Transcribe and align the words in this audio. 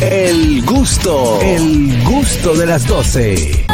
El 0.00 0.64
gusto, 0.64 1.38
el 1.40 2.02
gusto 2.02 2.54
de 2.54 2.66
las 2.66 2.84
12. 2.86 3.64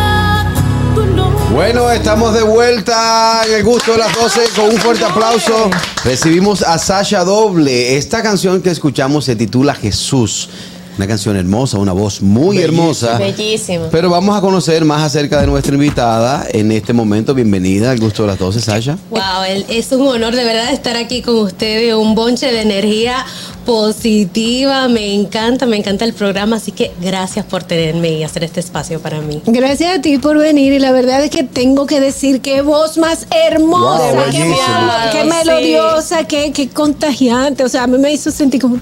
Bueno, 1.51 1.91
estamos 1.91 2.35
de 2.35 2.43
vuelta 2.43 3.41
en 3.47 3.55
el 3.55 3.65
gusto 3.65 3.93
de 3.93 3.99
las 3.99 4.15
12 4.15 4.41
con 4.55 4.67
un 4.67 4.77
fuerte 4.77 5.05
aplauso. 5.05 5.71
Recibimos 6.05 6.63
a 6.63 6.79
Sasha 6.79 7.25
Doble. 7.25 7.97
Esta 7.97 8.23
canción 8.23 8.61
que 8.61 8.69
escuchamos 8.69 9.25
se 9.25 9.35
titula 9.35 9.75
Jesús. 9.75 10.51
Una 10.99 11.07
canción 11.07 11.37
hermosa, 11.37 11.79
una 11.79 11.93
voz 11.93 12.21
muy 12.21 12.59
hermosa. 12.59 13.17
Bellísimo. 13.17 13.87
Pero 13.91 14.11
vamos 14.11 14.37
a 14.37 14.43
conocer 14.43 14.85
más 14.85 15.03
acerca 15.03 15.41
de 15.41 15.47
nuestra 15.47 15.73
invitada 15.73 16.47
en 16.53 16.71
este 16.73 16.93
momento. 16.93 17.33
Bienvenida 17.33 17.91
al 17.91 17.99
gusto 17.99 18.25
de 18.25 18.29
las 18.29 18.39
12, 18.39 18.61
Sasha. 18.61 18.99
Wow, 19.09 19.45
es 19.69 19.91
un 19.93 20.07
honor 20.07 20.37
de 20.37 20.45
verdad 20.45 20.71
estar 20.73 20.97
aquí 20.97 21.23
con 21.23 21.37
ustedes, 21.37 21.95
un 21.95 22.15
bonche 22.15 22.53
de 22.53 22.61
energía 22.61 23.25
positiva, 23.71 24.89
me 24.89 25.15
encanta, 25.15 25.65
me 25.65 25.77
encanta 25.77 26.05
el 26.05 26.13
programa, 26.13 26.57
así 26.57 26.73
que 26.73 26.91
gracias 27.01 27.47
por 27.47 27.63
tenerme 27.63 28.11
y 28.11 28.25
hacer 28.25 28.43
este 28.43 28.59
espacio 28.59 29.01
para 29.01 29.21
mí. 29.21 29.41
Gracias 29.47 29.97
a 29.97 30.03
ti 30.03 30.19
por 30.19 30.37
venir 30.39 30.73
y 30.73 30.81
la 30.81 30.91
verdad 30.91 31.23
es 31.23 31.31
que 31.31 31.45
tengo 31.45 31.87
que 31.87 32.01
decir 32.01 32.41
qué 32.41 32.63
voz 32.63 32.99
más 32.99 33.29
hermosa, 33.49 34.13
Wow, 34.13 34.25
qué, 34.33 34.39
bellísimo. 34.39 34.93
qué 35.13 35.23
Sí. 35.23 35.29
melodiosa, 35.29 36.25
qué, 36.27 36.53
qué 36.53 36.69
contagiante, 36.69 37.63
o 37.63 37.69
sea, 37.69 37.85
a 37.85 37.87
mí 37.87 37.97
me 37.99 38.13
hizo 38.13 38.33
sentir 38.33 38.61
como, 38.61 38.81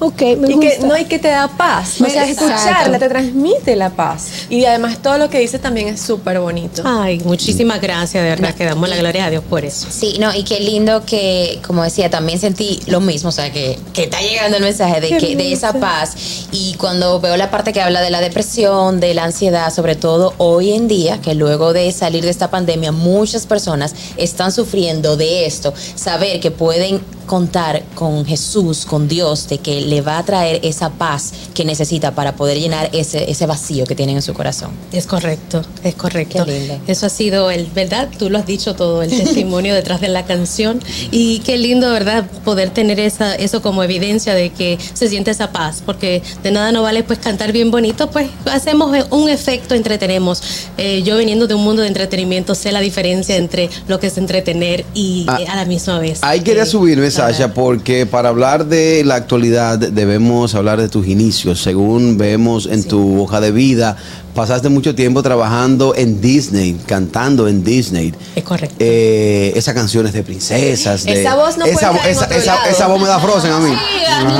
ok, 0.00 0.22
me 0.38 0.48
Y 0.50 0.54
gusta. 0.54 0.60
que, 0.60 0.86
no, 0.86 0.98
y 0.98 1.04
que 1.04 1.18
te 1.18 1.28
da 1.28 1.48
paz. 1.48 2.00
O 2.00 2.06
sea, 2.06 2.24
escucharla 2.26 2.98
te 2.98 3.08
transmite 3.08 3.76
la 3.76 3.90
paz. 3.90 4.46
Y 4.48 4.64
además 4.64 4.98
todo 5.02 5.18
lo 5.18 5.30
que 5.30 5.38
dice 5.38 5.58
también 5.58 5.88
es 5.88 6.00
súper 6.00 6.40
bonito. 6.40 6.82
Ay, 6.84 7.20
muchísimas 7.20 7.80
gracias, 7.80 8.22
de 8.22 8.30
verdad 8.30 8.54
que 8.54 8.64
damos 8.64 8.88
la 8.88 8.96
gloria 8.96 9.26
a 9.26 9.30
Dios 9.30 9.44
por 9.48 9.64
eso. 9.64 9.86
Sí, 9.90 10.16
no, 10.18 10.34
y 10.34 10.42
qué 10.42 10.60
lindo 10.60 11.04
que, 11.04 11.60
como 11.66 11.84
decía, 11.84 12.10
también 12.10 12.38
sentí 12.40 12.80
lo 12.86 13.00
mismo, 13.00 13.28
o 13.28 13.32
sea, 13.32 13.52
que, 13.52 13.78
que 13.92 14.04
está 14.04 14.20
llegando 14.20 14.56
el 14.56 14.62
mensaje 14.62 15.00
de, 15.00 15.08
Qué 15.08 15.18
que, 15.18 15.36
de 15.36 15.52
esa 15.52 15.74
paz. 15.74 16.14
Y 16.50 16.74
cuando 16.74 17.20
veo 17.20 17.36
la 17.36 17.50
parte 17.50 17.72
que 17.72 17.80
habla 17.80 18.00
de 18.00 18.10
la 18.10 18.20
depresión, 18.20 19.00
de 19.00 19.14
la 19.14 19.24
ansiedad, 19.24 19.72
sobre 19.72 19.94
todo 19.96 20.34
hoy 20.38 20.72
en 20.72 20.88
día, 20.88 21.20
que 21.20 21.34
luego 21.34 21.72
de 21.72 21.92
salir 21.92 22.24
de 22.24 22.30
esta 22.30 22.50
pandemia, 22.50 22.92
muchas 22.92 23.46
personas 23.46 23.94
están 24.16 24.52
sufriendo 24.52 25.16
de 25.16 25.46
esto, 25.46 25.74
saber 25.94 26.40
que 26.40 26.50
pueden 26.50 27.00
contar 27.26 27.84
con 27.94 28.24
Jesús, 28.26 28.84
con 28.84 29.06
Dios, 29.06 29.48
de 29.48 29.58
que 29.58 29.82
le 29.90 30.00
va 30.00 30.18
a 30.18 30.24
traer 30.24 30.60
esa 30.62 30.90
paz 30.90 31.32
que 31.54 31.64
necesita 31.64 32.12
para 32.12 32.36
poder 32.36 32.58
llenar 32.58 32.88
ese, 32.92 33.30
ese 33.30 33.46
vacío 33.46 33.84
que 33.84 33.94
tienen 33.94 34.16
en 34.16 34.22
su 34.22 34.32
corazón. 34.34 34.70
Es 34.92 35.06
correcto, 35.06 35.62
es 35.84 35.94
correcto. 35.94 36.44
Qué 36.44 36.52
lindo. 36.52 36.80
Eso 36.86 37.06
ha 37.06 37.08
sido 37.08 37.50
el, 37.50 37.66
¿verdad? 37.66 38.08
Tú 38.18 38.30
lo 38.30 38.38
has 38.38 38.46
dicho 38.46 38.74
todo, 38.74 39.02
el 39.02 39.10
testimonio 39.24 39.74
detrás 39.74 40.00
de 40.00 40.08
la 40.08 40.24
canción. 40.24 40.80
Y 41.10 41.40
qué 41.40 41.58
lindo, 41.58 41.90
¿verdad? 41.90 42.24
Poder 42.44 42.70
tener 42.70 43.00
esa, 43.00 43.34
eso 43.34 43.62
como 43.62 43.82
evidencia 43.82 44.34
de 44.34 44.50
que 44.50 44.78
se 44.94 45.08
siente 45.08 45.30
esa 45.30 45.52
paz, 45.52 45.82
porque 45.84 46.22
de 46.42 46.50
nada 46.50 46.72
no 46.72 46.82
vale 46.82 47.02
pues 47.02 47.18
cantar 47.18 47.52
bien 47.52 47.70
bonito, 47.70 48.10
pues 48.10 48.28
hacemos 48.46 48.96
un 49.10 49.28
efecto, 49.28 49.74
entretenemos. 49.74 50.42
Eh, 50.78 51.02
yo 51.02 51.16
veniendo 51.16 51.46
de 51.46 51.54
un 51.54 51.64
mundo 51.64 51.82
de 51.82 51.88
entretenimiento 51.88 52.54
sé 52.54 52.72
la 52.72 52.80
diferencia 52.80 53.36
entre 53.36 53.68
lo 53.88 53.98
que 53.98 54.06
es 54.06 54.18
entretener 54.18 54.84
y 54.94 55.26
Ah, 55.26 55.38
eh, 55.40 55.46
a 55.48 55.56
la 55.56 55.64
misma 55.64 55.98
vez. 55.98 56.20
Ahí 56.22 56.40
quería 56.40 56.62
eh, 56.62 56.66
subirme, 56.66 57.10
Sasha, 57.10 57.52
porque 57.52 58.06
para 58.06 58.28
hablar 58.28 58.66
de 58.66 59.04
la 59.04 59.16
actualidad 59.16 59.79
debemos 59.80 60.54
hablar 60.54 60.80
de 60.80 60.88
tus 60.88 61.06
inicios. 61.06 61.60
Según 61.62 62.16
vemos 62.18 62.66
en 62.66 62.84
tu 62.84 63.20
hoja 63.22 63.40
de 63.40 63.50
vida, 63.52 63.96
pasaste 64.34 64.68
mucho 64.68 64.94
tiempo 64.94 65.22
trabajando 65.22 65.94
en 65.96 66.20
Disney, 66.20 66.76
cantando 66.86 67.48
en 67.48 67.64
Disney. 67.64 68.14
Es 68.36 68.44
correcto. 68.44 68.76
Eh, 68.78 69.52
esas 69.56 69.74
canciones 69.74 70.12
de 70.12 70.22
princesas. 70.22 71.04
de- 71.04 71.20
Esa 71.22 71.34
voz 71.36 71.56
no 71.56 71.64
puede 71.64 71.76
esa, 71.76 71.90
en 71.90 71.96
esa, 72.10 72.24
otro 72.26 72.36
esa- 72.38 72.54
lado. 72.56 72.70
esa 72.70 72.86
voz 72.86 73.00
me 73.00 73.06
da 73.08 73.18
Frozen 73.18 73.52
a 73.52 73.58
mí. 73.60 73.72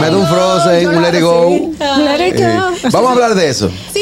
me 0.01 0.07
da 0.11 0.17
un 0.17 0.27
Frozen, 0.27 0.89
un 0.89 1.03
Let 1.03 1.17
It 1.19 1.23
Go. 1.23 1.51
Let 1.99 2.29
it 2.29 2.35
Eh, 2.41 2.45
go. 2.83 2.91
vamos 2.93 3.11
a 3.11 3.13
hablar 3.15 3.35
de 3.35 3.49
eso. 3.49 3.71
Sí, 3.93 4.01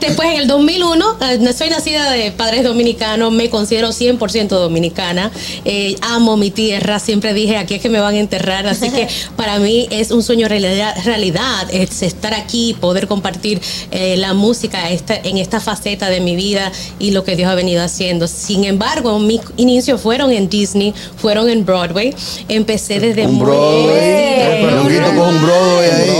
este, 0.00 0.14
pues 0.14 0.30
en 0.30 0.40
el 0.40 0.46
2001, 0.46 1.18
eh, 1.20 1.52
soy 1.52 1.68
nacida 1.68 2.10
de 2.10 2.32
padres 2.32 2.64
dominicanos, 2.64 3.32
me 3.32 3.50
considero 3.50 3.88
100% 3.88 4.48
dominicana, 4.48 5.30
eh, 5.66 5.96
amo 6.00 6.38
mi 6.38 6.50
tierra, 6.50 6.98
siempre 6.98 7.34
dije 7.34 7.58
aquí 7.58 7.74
es 7.74 7.82
que 7.82 7.90
me 7.90 8.00
van 8.00 8.14
a 8.14 8.18
enterrar, 8.18 8.66
así 8.66 8.90
que 8.90 9.08
para 9.36 9.58
mí 9.58 9.88
es 9.90 10.10
un 10.10 10.22
sueño 10.22 10.48
realidad, 10.48 10.94
realidad 11.04 11.68
es 11.70 12.02
estar 12.02 12.32
aquí, 12.32 12.74
poder 12.80 13.08
compartir 13.08 13.60
eh, 13.90 14.16
la 14.16 14.32
música 14.32 14.90
esta, 14.90 15.16
en 15.16 15.36
esta 15.36 15.60
faceta 15.60 16.08
de 16.08 16.20
mi 16.20 16.34
vida 16.34 16.72
y 16.98 17.10
lo 17.10 17.22
que 17.22 17.36
Dios 17.36 17.50
ha 17.50 17.54
venido 17.54 17.82
haciendo. 17.82 18.26
Sin 18.26 18.64
embargo, 18.64 19.18
mis 19.18 19.40
inicios 19.58 20.00
fueron 20.00 20.32
en 20.32 20.48
Disney, 20.48 20.94
fueron 21.16 21.50
en 21.50 21.66
Broadway, 21.66 22.14
empecé 22.48 23.00
desde 23.00 23.26
Un 23.26 23.34
muy... 23.34 23.44
Broadway. 23.44 24.60
Sí. 24.60 24.74
Ñonguito 24.74 25.08
con 25.08 25.34
un 25.34 25.42
Broadway 25.42 25.90
ahí. 25.90 26.10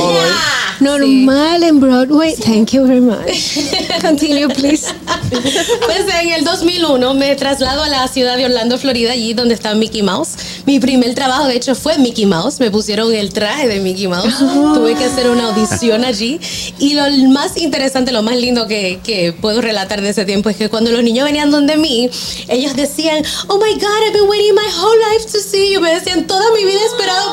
Normal 0.81 1.63
en 1.63 1.79
Broadway, 1.79 2.35
thank 2.37 2.73
you 2.73 2.87
very 2.87 3.03
much. 3.03 3.59
Continue, 4.07 4.49
please. 4.49 4.93
Pues 5.31 6.05
en 6.21 6.31
el 6.33 6.45
2001 6.45 7.15
me 7.15 7.37
traslado 7.37 7.83
a 7.83 7.89
la 7.89 8.09
ciudad 8.09 8.37
de 8.37 8.47
Orlando, 8.47 8.79
Florida, 8.79 9.13
allí 9.13 9.35
donde 9.35 9.55
está 9.55 9.75
Mickey 9.75 10.03
Mouse. 10.03 10.63
Mi 10.67 10.81
primer 10.81 11.15
trabajo, 11.15 11.47
de 11.47 11.57
hecho, 11.57 11.75
fue 11.75 11.99
Mickey 11.99 12.27
Mouse. 12.27 12.61
Me 12.61 12.71
pusieron 12.71 13.15
el 13.15 13.33
traje 13.33 13.69
de 13.69 13.81
Mickey 13.81 14.09
Mouse. 14.09 14.39
Tuve 14.39 14.95
que 14.95 15.05
hacer 15.05 15.29
una 15.31 15.49
audición 15.49 16.05
allí. 16.05 16.41
Y 16.79 16.95
lo 16.95 17.09
más 17.31 17.57
interesante, 17.57 18.13
lo 18.13 18.23
más 18.23 18.37
lindo 18.37 18.67
que, 18.67 19.01
que 19.05 19.33
puedo 19.33 19.61
relatar 19.61 20.01
de 20.01 20.11
ese 20.11 20.25
tiempo 20.25 20.49
es 20.51 20.57
que 20.57 20.69
cuando 20.69 20.91
los 20.91 21.03
niños 21.03 21.25
venían 21.25 21.51
donde 21.51 21.77
mí, 21.77 22.09
ellos 22.49 22.75
decían, 22.75 23.23
oh 23.49 23.59
my 23.59 23.75
God, 23.75 24.07
I've 24.07 24.13
been 24.13 24.29
waiting 24.29 24.55
my 24.55 24.69
whole 24.79 24.99
life 25.13 25.27
to 25.31 25.39
see 25.39 25.73
you. 25.73 25.81
Me 25.81 25.93
decían, 25.93 26.27
toda 26.27 26.45
mi 26.53 26.65
vida 26.65 26.79
he 26.81 26.87
esperado 26.87 27.33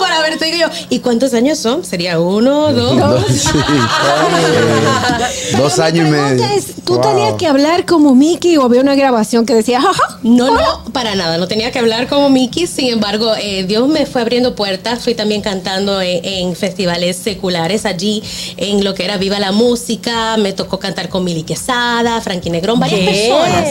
Y 0.58 0.62
yo, 0.62 0.68
¿y 0.90 1.00
cuántos 1.00 1.34
años 1.34 1.60
son? 1.60 1.86
¿Sería 1.86 2.20
uno, 2.20 2.74
dos? 2.74 3.26
Sí. 3.28 3.50
Dos 5.58 5.78
años 5.80 6.08
y 6.08 6.12
medio. 6.12 6.44
es, 6.56 6.74
¿Tú 6.84 7.00
tenías 7.00 7.34
que 7.36 7.46
hablar 7.46 7.86
como 7.86 8.16
Mickey 8.16 8.58
o 8.58 8.64
había 8.64 8.82
una 8.82 8.96
grabación 8.96 9.46
que 9.46 9.54
decía, 9.54 9.82
jaja? 9.82 10.20
No, 10.24 10.50
no, 10.52 10.84
para 10.94 11.16
nada. 11.16 11.38
No 11.38 11.48
tenía 11.48 11.72
que 11.72 11.78
hablar 11.80 12.08
como 12.08 12.30
Mickey. 12.30 12.66
Sin 12.66 12.88
embargo, 12.88 13.34
eh, 13.40 13.66
Dios 13.68 13.88
me 13.88 14.06
fue 14.06 14.22
abriendo 14.22 14.56
puertas. 14.56 15.04
Fui 15.04 15.14
también 15.14 15.42
cantando 15.42 16.02
en, 16.02 16.24
en 16.24 16.56
festivales 16.56 17.18
seculares 17.18 17.86
allí, 17.86 18.24
en 18.58 18.84
lo 18.84 18.96
que 18.96 19.06
era 19.06 19.18
Viva 19.18 19.38
la 19.40 19.52
Música. 19.52 20.38
Me 20.38 20.54
tocó 20.54 20.80
cantar 20.80 21.10
con 21.10 21.24
Mili 21.24 21.44
Quesada, 21.44 22.20
Frankie 22.22 22.50
Negrón, 22.50 22.80
varias 22.80 23.02
personas. 23.02 23.68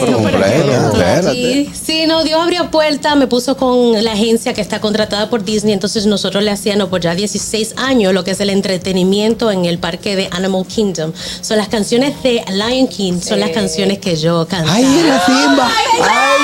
Sí, 1.31 1.69
sí, 1.73 2.05
no, 2.07 2.23
Dios 2.23 2.39
abrió 2.41 2.71
puerta, 2.71 3.15
me 3.15 3.27
puso 3.27 3.57
con 3.57 4.03
la 4.03 4.13
agencia 4.13 4.53
que 4.53 4.61
está 4.61 4.79
contratada 4.79 5.29
por 5.29 5.43
Disney, 5.43 5.73
entonces 5.73 6.05
nosotros 6.05 6.43
le 6.43 6.51
hacíamos 6.51 6.76
por 6.85 7.01
ya 7.01 7.15
16 7.15 7.73
años 7.77 8.13
lo 8.13 8.23
que 8.23 8.31
es 8.31 8.39
el 8.39 8.51
entretenimiento 8.51 9.49
en 9.51 9.65
el 9.65 9.79
parque 9.79 10.15
de 10.15 10.29
Animal 10.31 10.65
Kingdom. 10.67 11.11
Son 11.41 11.57
las 11.57 11.67
canciones 11.67 12.21
de 12.21 12.43
Lion 12.51 12.87
King, 12.87 13.19
son 13.21 13.39
las 13.39 13.49
canciones 13.49 13.97
que 13.99 14.15
yo 14.15 14.47
cantaba. 14.47 14.75
¡Ay, 14.75 14.83
la 14.83 15.25
Simba! 15.25 15.71
¡Ay, 16.03 16.37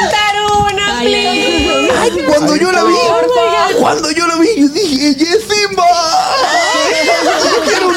cantar 0.00 0.34
una, 0.70 0.98
Ay, 0.98 1.14
ay, 1.14 1.28
ay! 1.28 1.88
ay! 2.00 2.10
Cuando 2.28 2.56
yo 2.56 2.70
la 2.72 2.84
vi, 2.84 2.94
cuando 3.80 4.10
yo 4.12 4.26
la 4.26 4.36
vi, 4.36 4.48
yo 4.56 4.68
dije, 4.68 5.08
¡Ella 5.08 5.26
es 5.30 5.44
Simba! 5.48 5.84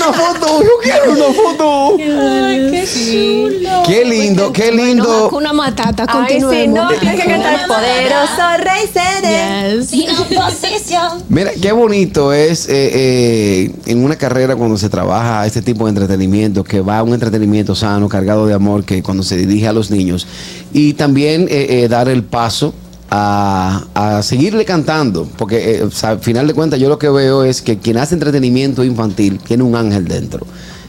¡Yo 0.08 0.14
quiero 0.14 0.32
una 0.32 0.40
foto! 0.40 0.62
¡Yo 0.64 0.70
quiero 0.82 1.12
una 1.12 1.34
foto! 1.34 1.98
Ay, 2.00 2.68
qué 2.72 2.88
chulo. 2.88 3.84
¡Qué 3.86 4.06
lindo, 4.06 4.54
qué 4.54 4.72
Bueno, 4.72 4.84
lindo! 4.86 5.30
una 5.34 5.54
matata, 5.54 6.06
Ay, 6.08 6.36
sí, 6.36 6.42
continuemos. 6.42 6.92
no, 6.94 7.00
tienes 7.00 7.22
que 7.22 7.28
cantar 7.30 7.68
Poderoso 7.68 8.64
Rey 8.64 8.88
seré. 8.92 9.78
Yes. 9.78 9.88
Sin 9.90 10.10
oposición. 10.10 11.24
Mira, 11.30 11.52
qué 11.62 11.72
bonito 11.72 12.32
es 12.34 12.68
eh, 12.70 12.92
eh, 12.94 13.72
en 13.86 14.04
una 14.04 14.16
carrera 14.16 14.56
cuando 14.56 14.78
se 14.78 14.90
trabaja 14.90 15.46
este 15.46 15.62
tipo 15.62 15.86
de 15.86 15.90
entretenimiento, 15.90 16.64
que 16.64 16.82
va 16.82 17.00
a 17.00 17.04
un 17.04 17.14
entretenimiento 17.14 17.76
sano, 17.76 18.08
cargado 18.08 18.46
de 18.48 18.54
amor, 18.54 18.84
que 18.84 19.04
cuando 19.04 19.24
se 19.24 19.36
dirige 19.38 19.68
a 19.68 19.74
los 19.74 19.92
niños. 19.92 20.28
Y 20.74 20.94
también 20.94 21.48
eh, 21.50 21.84
eh, 21.84 21.88
dar 21.88 22.08
el 22.10 22.24
paso 22.24 22.74
a, 23.10 23.86
a 23.94 24.24
seguirle 24.24 24.66
cantando, 24.66 25.28
porque 25.38 25.76
eh, 25.76 25.84
o 25.84 25.92
sea, 25.92 26.12
al 26.12 26.20
final 26.20 26.48
de 26.48 26.54
cuentas 26.54 26.80
yo 26.80 26.90
lo 26.90 27.00
que 27.00 27.10
veo 27.10 27.44
es 27.44 27.62
que 27.62 27.78
quien 27.78 27.98
hace 27.98 28.16
entretenimiento 28.16 28.84
infantil 28.84 29.40
tiene 29.40 29.64
un 29.64 29.76
ángel 29.76 30.06
dentro. 30.06 30.46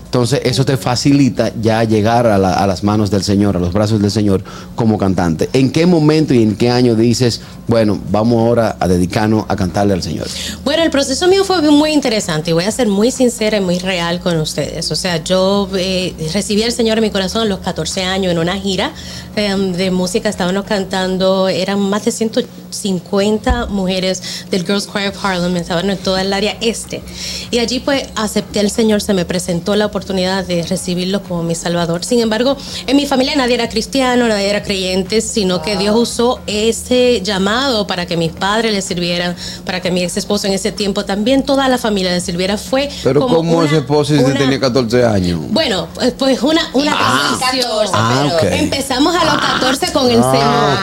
Entonces 0.09 0.41
eso 0.45 0.65
te 0.65 0.79
facilita 0.79 1.53
ya 1.61 1.85
llegar 1.85 2.27
a, 2.27 2.39
la- 2.39 2.55
a 2.55 2.67
las 2.67 2.83
manos 2.83 3.11
del 3.11 3.23
Señor, 3.23 3.59
a 3.59 3.61
los 3.61 3.75
brazos 3.75 4.01
del 4.01 4.11
Señor 4.11 4.43
como 4.75 4.97
cantante. 4.97 5.51
¿En 5.53 5.71
qué 5.71 5.85
momento 5.85 6.33
y 6.33 6.43
en 6.43 6.57
qué 6.57 6.71
año 6.71 6.95
dices, 6.95 7.43
bueno, 7.67 8.01
vamos 8.11 8.39
ahora 8.43 8.77
a 8.81 8.89
dedicarnos 8.89 9.45
a 9.49 9.55
cantarle 9.57 9.93
al 9.93 10.03
Señor? 10.03 10.27
Bueno, 10.65 10.83
el 10.83 10.91
proceso 10.91 11.29
mío 11.29 11.45
fue 11.45 11.61
muy 11.71 11.93
interesante 11.93 12.51
y 12.51 12.55
voy 12.55 12.65
a 12.65 12.71
ser 12.71 12.89
muy 12.89 13.11
sincera 13.11 13.59
y 13.59 13.61
muy 13.61 13.79
real 13.81 14.21
con 14.21 14.39
ustedes. 14.41 14.91
O 14.91 14.97
sea, 14.97 15.23
yo 15.23 15.69
eh, 15.77 16.15
recibí 16.33 16.63
al 16.63 16.73
Señor 16.73 16.97
en 16.97 17.05
mi 17.05 17.11
corazón 17.11 17.43
a 17.43 17.45
los 17.45 17.59
14 17.59 18.05
años 18.05 18.33
en 18.33 18.39
una 18.39 18.57
gira 18.59 18.93
eh, 19.37 19.55
de 19.77 19.91
música. 19.91 20.31
Estábamos 20.31 20.65
cantando, 20.65 21.49
eran 21.49 21.81
más 21.81 22.07
de 22.07 22.13
150 22.13 23.67
mujeres 23.67 24.23
del 24.51 24.65
Girls 24.65 24.89
Choir 24.91 25.09
of 25.09 25.23
Harlem, 25.23 25.55
estaban 25.59 25.91
en 25.91 25.99
toda 25.99 26.23
el 26.23 26.33
área 26.33 26.57
este. 26.63 27.03
Y 27.51 27.59
allí 27.59 27.81
pues 27.81 28.05
acepté 28.17 28.61
al 28.61 28.71
Señor, 28.71 29.03
se 29.03 29.13
me 29.13 29.27
presentó 29.27 29.77
la 29.77 29.85
oportunidad 29.85 29.98
oportunidad 30.03 30.45
de 30.45 30.63
recibirlo 30.63 31.23
como 31.23 31.43
mi 31.43 31.55
salvador. 31.55 32.05
Sin 32.05 32.21
embargo, 32.21 32.57
en 32.87 32.97
mi 32.97 33.05
familia 33.07 33.35
nadie 33.37 33.55
era 33.55 33.69
cristiano, 33.69 34.29
nadie 34.29 34.49
era 34.49 34.63
creyente, 34.63 35.21
sino 35.21 35.61
que 35.61 35.77
Dios 35.77 35.97
usó 35.97 36.41
ese 36.47 37.21
llamado 37.23 37.87
para 37.87 38.07
que 38.07 38.17
mis 38.17 38.31
padres 38.31 38.73
le 38.73 38.81
sirvieran, 38.81 39.35
para 39.65 39.81
que 39.81 39.91
mi 39.91 40.03
ex 40.03 40.17
esposo 40.17 40.47
en 40.47 40.53
ese 40.53 40.71
tiempo 40.73 41.05
también 41.05 41.43
toda 41.43 41.69
la 41.69 41.79
familia 41.79 42.13
le 42.13 42.21
sirviera. 42.21 42.57
Fue 42.57 42.89
Pero 43.03 43.21
como 43.23 43.37
¿cómo 43.37 43.57
una- 43.59 43.67
ese 43.67 43.79
esposo 43.79 44.15
si 44.15 44.21
una- 44.23 44.35
tenía 44.39 44.61
14 44.61 45.05
años? 45.05 45.41
Bueno, 45.51 45.89
eh, 46.01 46.13
pues 46.17 46.41
una, 46.43 46.63
una 46.75 46.93
Ah, 46.97 47.37
transición. 47.39 47.63
14, 47.69 47.93
Ah, 47.97 48.37
pero- 48.41 48.53
ok. 48.55 48.61
Empezamos 48.61 49.17
a 49.17 49.25
los 49.25 49.35
14 49.39 49.93
con 49.93 50.11
el 50.11 50.21
Ah, 50.23 50.33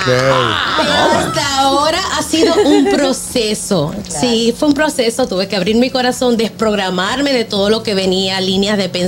Señor. 0.06 0.20
ok. 0.20 0.82
Pero 0.82 0.94
hasta 1.20 1.60
ahora 1.62 2.00
ha 2.18 2.22
sido 2.24 2.54
un 2.66 2.86
proceso. 2.90 3.94
Sí, 4.10 4.54
fue 4.58 4.70
un 4.70 4.74
proceso. 4.74 5.28
Tuve 5.28 5.48
que 5.48 5.56
abrir 5.56 5.76
mi 5.76 5.90
corazón, 5.90 6.38
desprogramarme 6.38 7.32
de 7.34 7.44
todo 7.46 7.70
lo 7.70 7.84
que 7.84 7.94
venía, 7.94 8.40
líneas 8.42 8.78
de 8.78 8.90
pensamiento. 8.90 9.05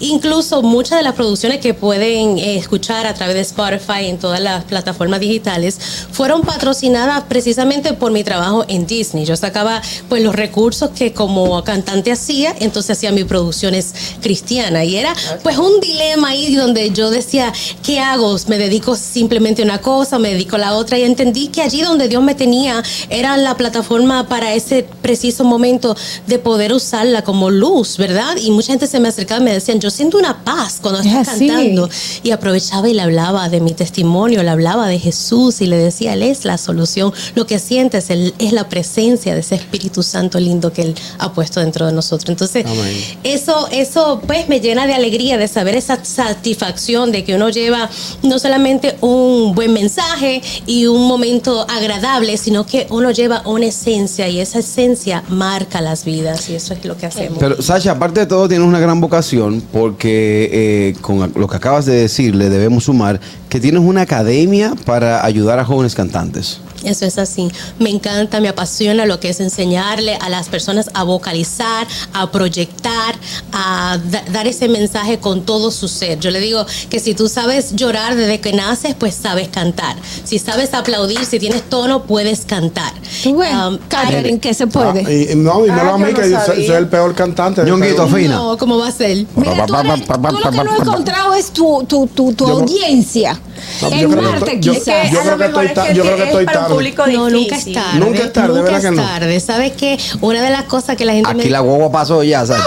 Incluso 0.00 0.62
muchas 0.62 0.98
de 0.98 1.04
las 1.04 1.14
producciones 1.14 1.60
que 1.60 1.74
pueden 1.74 2.38
eh, 2.38 2.56
escuchar 2.56 3.06
a 3.06 3.14
través 3.14 3.34
de 3.34 3.40
Spotify 3.42 4.06
en 4.06 4.18
todas 4.18 4.40
las 4.40 4.64
plataformas 4.64 5.20
digitales 5.20 5.78
fueron 6.10 6.42
patrocinadas 6.42 7.24
precisamente 7.24 7.92
por 7.92 8.12
mi 8.12 8.24
trabajo 8.24 8.64
en 8.68 8.86
Disney. 8.86 9.24
Yo 9.24 9.36
sacaba 9.36 9.82
pues 10.08 10.22
los 10.22 10.34
recursos 10.34 10.90
que 10.90 11.12
como 11.12 11.62
cantante 11.64 12.12
hacía, 12.12 12.54
entonces 12.60 12.96
hacía 12.96 13.12
mis 13.12 13.24
producciones 13.24 13.94
cristianas 14.20 14.84
y 14.84 14.96
era 14.96 15.14
pues 15.42 15.58
un 15.58 15.80
dilema 15.80 16.28
ahí 16.28 16.54
donde 16.54 16.90
yo 16.90 17.10
decía, 17.10 17.52
¿qué 17.82 18.00
hago? 18.00 18.36
¿Me 18.48 18.58
dedico 18.58 18.96
simplemente 18.96 19.62
a 19.62 19.64
una 19.64 19.80
cosa, 19.80 20.18
me 20.18 20.30
dedico 20.30 20.56
a 20.56 20.58
la 20.58 20.74
otra? 20.74 20.98
Y 20.98 21.02
entendí 21.02 21.48
que 21.48 21.62
allí 21.62 21.82
donde 21.82 22.08
Dios 22.08 22.22
me 22.22 22.34
tenía 22.34 22.82
era 23.08 23.36
la 23.36 23.56
plataforma 23.56 24.28
para 24.28 24.54
ese 24.54 24.86
preciso 25.02 25.44
momento 25.44 25.96
de 26.26 26.38
poder 26.38 26.72
usarla 26.72 27.22
como 27.22 27.50
luz, 27.50 27.96
¿verdad? 27.96 28.36
Y 28.40 28.50
mucha 28.50 28.72
gente 28.76 28.86
se 28.86 29.00
me 29.00 29.08
acercaba 29.08 29.40
y 29.40 29.44
me 29.44 29.52
decían, 29.54 29.80
yo 29.80 29.88
siento 29.90 30.18
una 30.18 30.44
paz 30.44 30.78
cuando 30.82 31.00
Es 31.00 31.06
estás 31.06 31.28
así. 31.28 31.48
cantando. 31.48 31.88
Y 32.22 32.30
aprovechaba 32.30 32.88
y 32.88 32.94
le 32.94 33.00
hablaba 33.00 33.48
de 33.48 33.60
mi 33.60 33.72
testimonio, 33.72 34.42
le 34.42 34.50
hablaba 34.50 34.86
de 34.86 34.98
Jesús 34.98 35.62
y 35.62 35.66
le 35.66 35.78
decía, 35.78 36.12
Él 36.12 36.22
es 36.22 36.44
la 36.44 36.58
solución. 36.58 37.12
Lo 37.34 37.46
que 37.46 37.58
sientes 37.58 38.10
él, 38.10 38.34
es 38.38 38.52
la 38.52 38.68
presencia 38.68 39.32
de 39.34 39.40
ese 39.40 39.54
Espíritu 39.54 40.02
Santo 40.02 40.38
lindo 40.38 40.72
que 40.74 40.82
Él 40.82 40.94
ha 41.18 41.32
puesto 41.32 41.60
dentro 41.60 41.86
de 41.86 41.92
nosotros. 41.92 42.28
Entonces, 42.28 42.66
Amén. 42.66 43.18
eso, 43.24 43.66
eso 43.72 44.20
pues 44.26 44.48
me 44.48 44.60
llena 44.60 44.86
de 44.86 44.92
alegría 44.94 45.38
de 45.38 45.48
saber 45.48 45.74
esa 45.74 46.04
satisfacción 46.04 47.12
de 47.12 47.24
que 47.24 47.34
uno 47.34 47.48
lleva 47.48 47.88
no 48.22 48.38
solamente 48.38 48.96
un 49.00 49.54
buen 49.54 49.72
mensaje 49.72 50.42
y 50.66 50.86
un 50.86 51.08
momento 51.08 51.66
agradable, 51.70 52.36
sino 52.36 52.66
que 52.66 52.86
uno 52.90 53.10
lleva 53.10 53.42
una 53.46 53.66
esencia 53.66 54.28
y 54.28 54.40
esa 54.40 54.58
esencia 54.58 55.22
marca 55.28 55.80
las 55.80 56.04
vidas 56.04 56.50
y 56.50 56.56
eso 56.56 56.74
es 56.74 56.84
lo 56.84 56.96
que 56.98 57.06
hacemos. 57.06 57.38
Pero 57.38 57.62
Sasha, 57.62 57.92
aparte 57.92 58.20
de 58.20 58.26
todo, 58.26 58.48
una 58.66 58.80
gran 58.80 59.00
vocación 59.00 59.62
porque 59.72 60.50
eh, 60.52 60.94
con 61.00 61.32
lo 61.34 61.48
que 61.48 61.56
acabas 61.56 61.86
de 61.86 61.94
decir, 61.94 62.34
le 62.34 62.48
debemos 62.48 62.84
sumar 62.84 63.20
que 63.48 63.60
tienes 63.60 63.80
una 63.80 64.02
academia 64.02 64.74
para 64.84 65.24
ayudar 65.24 65.58
a 65.58 65.64
jóvenes 65.64 65.94
cantantes. 65.94 66.60
Eso 66.84 67.04
es 67.06 67.18
así. 67.18 67.48
Me 67.78 67.90
encanta, 67.90 68.40
me 68.40 68.48
apasiona 68.48 69.06
lo 69.06 69.18
que 69.20 69.30
es 69.30 69.40
enseñarle 69.40 70.16
a 70.20 70.28
las 70.28 70.48
personas 70.48 70.90
a 70.94 71.02
vocalizar, 71.02 71.86
a 72.12 72.30
proyectar, 72.30 73.14
a 73.52 73.98
da- 74.10 74.24
dar 74.32 74.46
ese 74.46 74.68
mensaje 74.68 75.18
con 75.18 75.42
todo 75.42 75.70
su 75.70 75.88
ser. 75.88 76.18
Yo 76.20 76.30
le 76.30 76.40
digo 76.40 76.64
que 76.90 77.00
si 77.00 77.14
tú 77.14 77.28
sabes 77.28 77.74
llorar 77.74 78.14
desde 78.16 78.40
que 78.40 78.52
naces, 78.52 78.94
pues 78.94 79.14
sabes 79.14 79.48
cantar. 79.48 79.96
Si 80.24 80.38
sabes 80.38 80.74
aplaudir, 80.74 81.24
si 81.24 81.38
tienes 81.38 81.62
tono, 81.68 82.04
puedes 82.04 82.44
cantar. 82.44 82.92
Ves, 83.24 83.46
Um, 83.56 83.78
Catherine, 83.88 84.38
que 84.38 84.54
se 84.54 84.66
puede. 84.66 85.04
Ah, 85.06 85.10
y, 85.12 85.32
y 85.32 85.34
no, 85.36 85.52
Ah, 85.70 85.94
a 85.94 85.98
mí, 85.98 86.12
no 86.12 86.18
que 86.20 86.30
yo 86.30 86.38
soy, 86.44 86.66
el 86.66 86.88
peor 86.88 87.14
cantante. 87.14 87.62
Ñonguito, 87.64 88.02
afina. 88.02 88.36
no, 88.36 88.56
¿cómo 88.58 88.78
va 88.78 88.88
a 88.88 88.92
ser? 88.92 89.26
Mira, 89.36 89.66
tú, 89.66 89.74
eres- 89.76 90.04
tú 90.04 90.12
lo 90.20 90.50
que 90.50 90.56
no 90.56 90.70
has 90.72 90.80
encontrado 90.80 91.34
es 91.34 91.50
tu, 91.50 91.84
tu, 91.88 92.06
tu, 92.08 92.32
tu 92.34 92.46
audiencia. 92.46 93.32
No, 93.34 93.40
yo 93.80 93.88
en 93.88 94.10
creo 94.10 94.22
que 94.22 94.28
Marte, 94.30 94.60
quizás. 94.60 95.10
yo 95.10 95.20
creo 95.22 95.38
que 95.38 95.44
estoy 95.46 95.66
es 95.66 95.74
ta- 95.74 95.86
que, 95.86 95.94
yo 95.94 96.02
creo 96.02 96.16
que 96.16 96.22
es 96.22 96.28
estoy 96.28 96.46
tarde. 96.46 96.68
No, 97.12 97.30
nunca 97.30 97.56
es 97.56 97.72
tarde. 97.72 97.98
Nunca 97.98 98.18
es 98.24 98.32
tarde, 98.32 98.48
Nunca 98.48 98.62
¿verdad 98.62 98.78
es 98.78 98.84
que 98.84 98.90
no? 98.96 99.02
tarde. 99.02 99.40
¿Sabes 99.40 99.72
qué? 99.72 99.98
Una 100.20 100.42
de 100.42 100.50
las 100.50 100.62
cosas 100.64 100.96
que 100.96 101.04
la 101.04 101.12
gente 101.12 101.30
Aquí 101.30 101.38
me 101.38 101.50
la 101.50 101.60
guagua 101.60 101.90
pasó 101.92 102.22
ya, 102.22 102.44
¿sabes? 102.46 102.62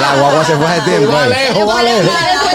La 0.00 0.20
guagua 0.20 0.44
se 0.44 0.56
fue 0.56 0.66
hace 0.66 0.80
tiempo. 0.90 1.12